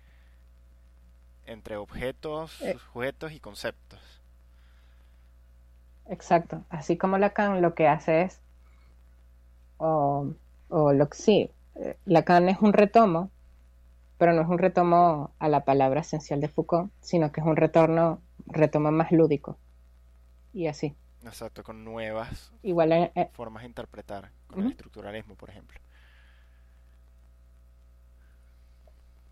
[1.47, 2.77] entre objetos, eh.
[2.79, 4.01] sujetos y conceptos.
[6.07, 6.65] Exacto.
[6.69, 8.41] Así como Lacan lo que hace es,
[9.79, 10.35] o,
[10.69, 13.31] o lo que sí, eh, Lacan es un retomo,
[14.19, 17.57] pero no es un retomo a la palabra esencial de Foucault, sino que es un
[17.57, 19.57] retorno, retomo más lúdico.
[20.53, 20.95] Y así.
[21.25, 25.79] Exacto, con nuevas Igual, eh, formas de interpretar, con el estructuralismo, por ejemplo.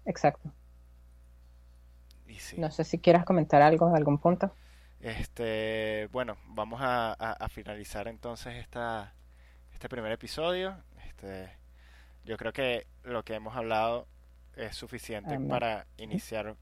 [0.04, 0.50] Exacto.
[2.56, 4.52] No sé si quieras comentar algo, algún punto.
[5.00, 9.14] Este, bueno, vamos a, finalizar entonces esta,
[9.72, 10.76] este primer episodio.
[11.06, 11.50] Este,
[12.24, 14.06] yo creo que lo que hemos hablado
[14.56, 16.56] es suficiente para iniciar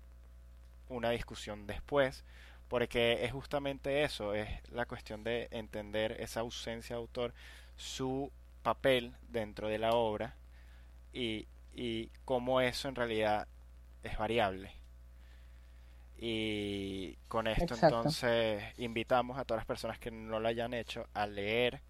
[0.89, 2.25] una discusión después,
[2.69, 7.35] porque es justamente eso, es la cuestión de entender esa ausencia de autor,
[7.77, 8.31] su
[8.63, 10.37] papel dentro de la obra
[11.13, 13.49] y, y cómo eso en realidad
[14.03, 14.73] es variable.
[16.19, 21.27] Y con esto entonces invitamos a todas las personas que no lo hayan hecho a
[21.27, 21.83] leer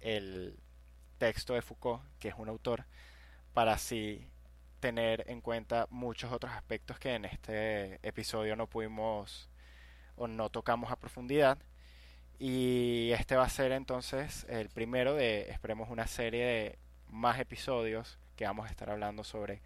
[0.00, 0.58] el
[1.18, 2.86] texto de Foucault, que es un autor,
[3.52, 4.26] para así
[4.80, 9.50] tener en cuenta muchos otros aspectos que en este episodio no pudimos
[10.16, 11.58] o no tocamos a profundidad.
[12.38, 18.18] Y este va a ser entonces el primero de, esperemos, una serie de más episodios
[18.34, 19.60] que vamos a estar hablando sobre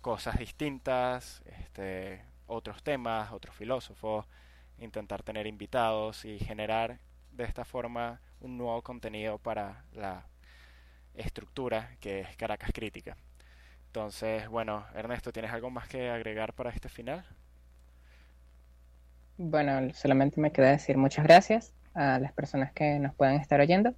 [0.00, 4.26] cosas distintas, este, otros temas, otros filósofos,
[4.78, 6.98] intentar tener invitados y generar
[7.32, 10.26] de esta forma un nuevo contenido para la
[11.14, 13.16] estructura que es Caracas Crítica.
[13.86, 17.24] Entonces, bueno, Ernesto, ¿tienes algo más que agregar para este final?
[19.36, 23.94] Bueno, solamente me queda decir muchas gracias a las personas que nos puedan estar oyendo.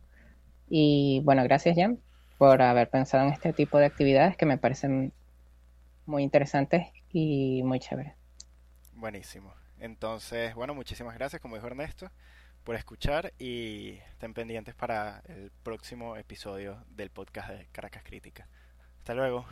[0.68, 1.98] Y bueno, gracias Jan
[2.38, 5.12] por haber pensado en este tipo de actividades que me parecen
[6.04, 8.14] muy interesantes y muy chéveres.
[8.96, 9.54] Buenísimo.
[9.78, 12.10] Entonces, bueno, muchísimas gracias, como dijo Ernesto,
[12.64, 18.48] por escuchar y estén pendientes para el próximo episodio del podcast de Caracas Crítica.
[18.98, 19.46] Hasta luego.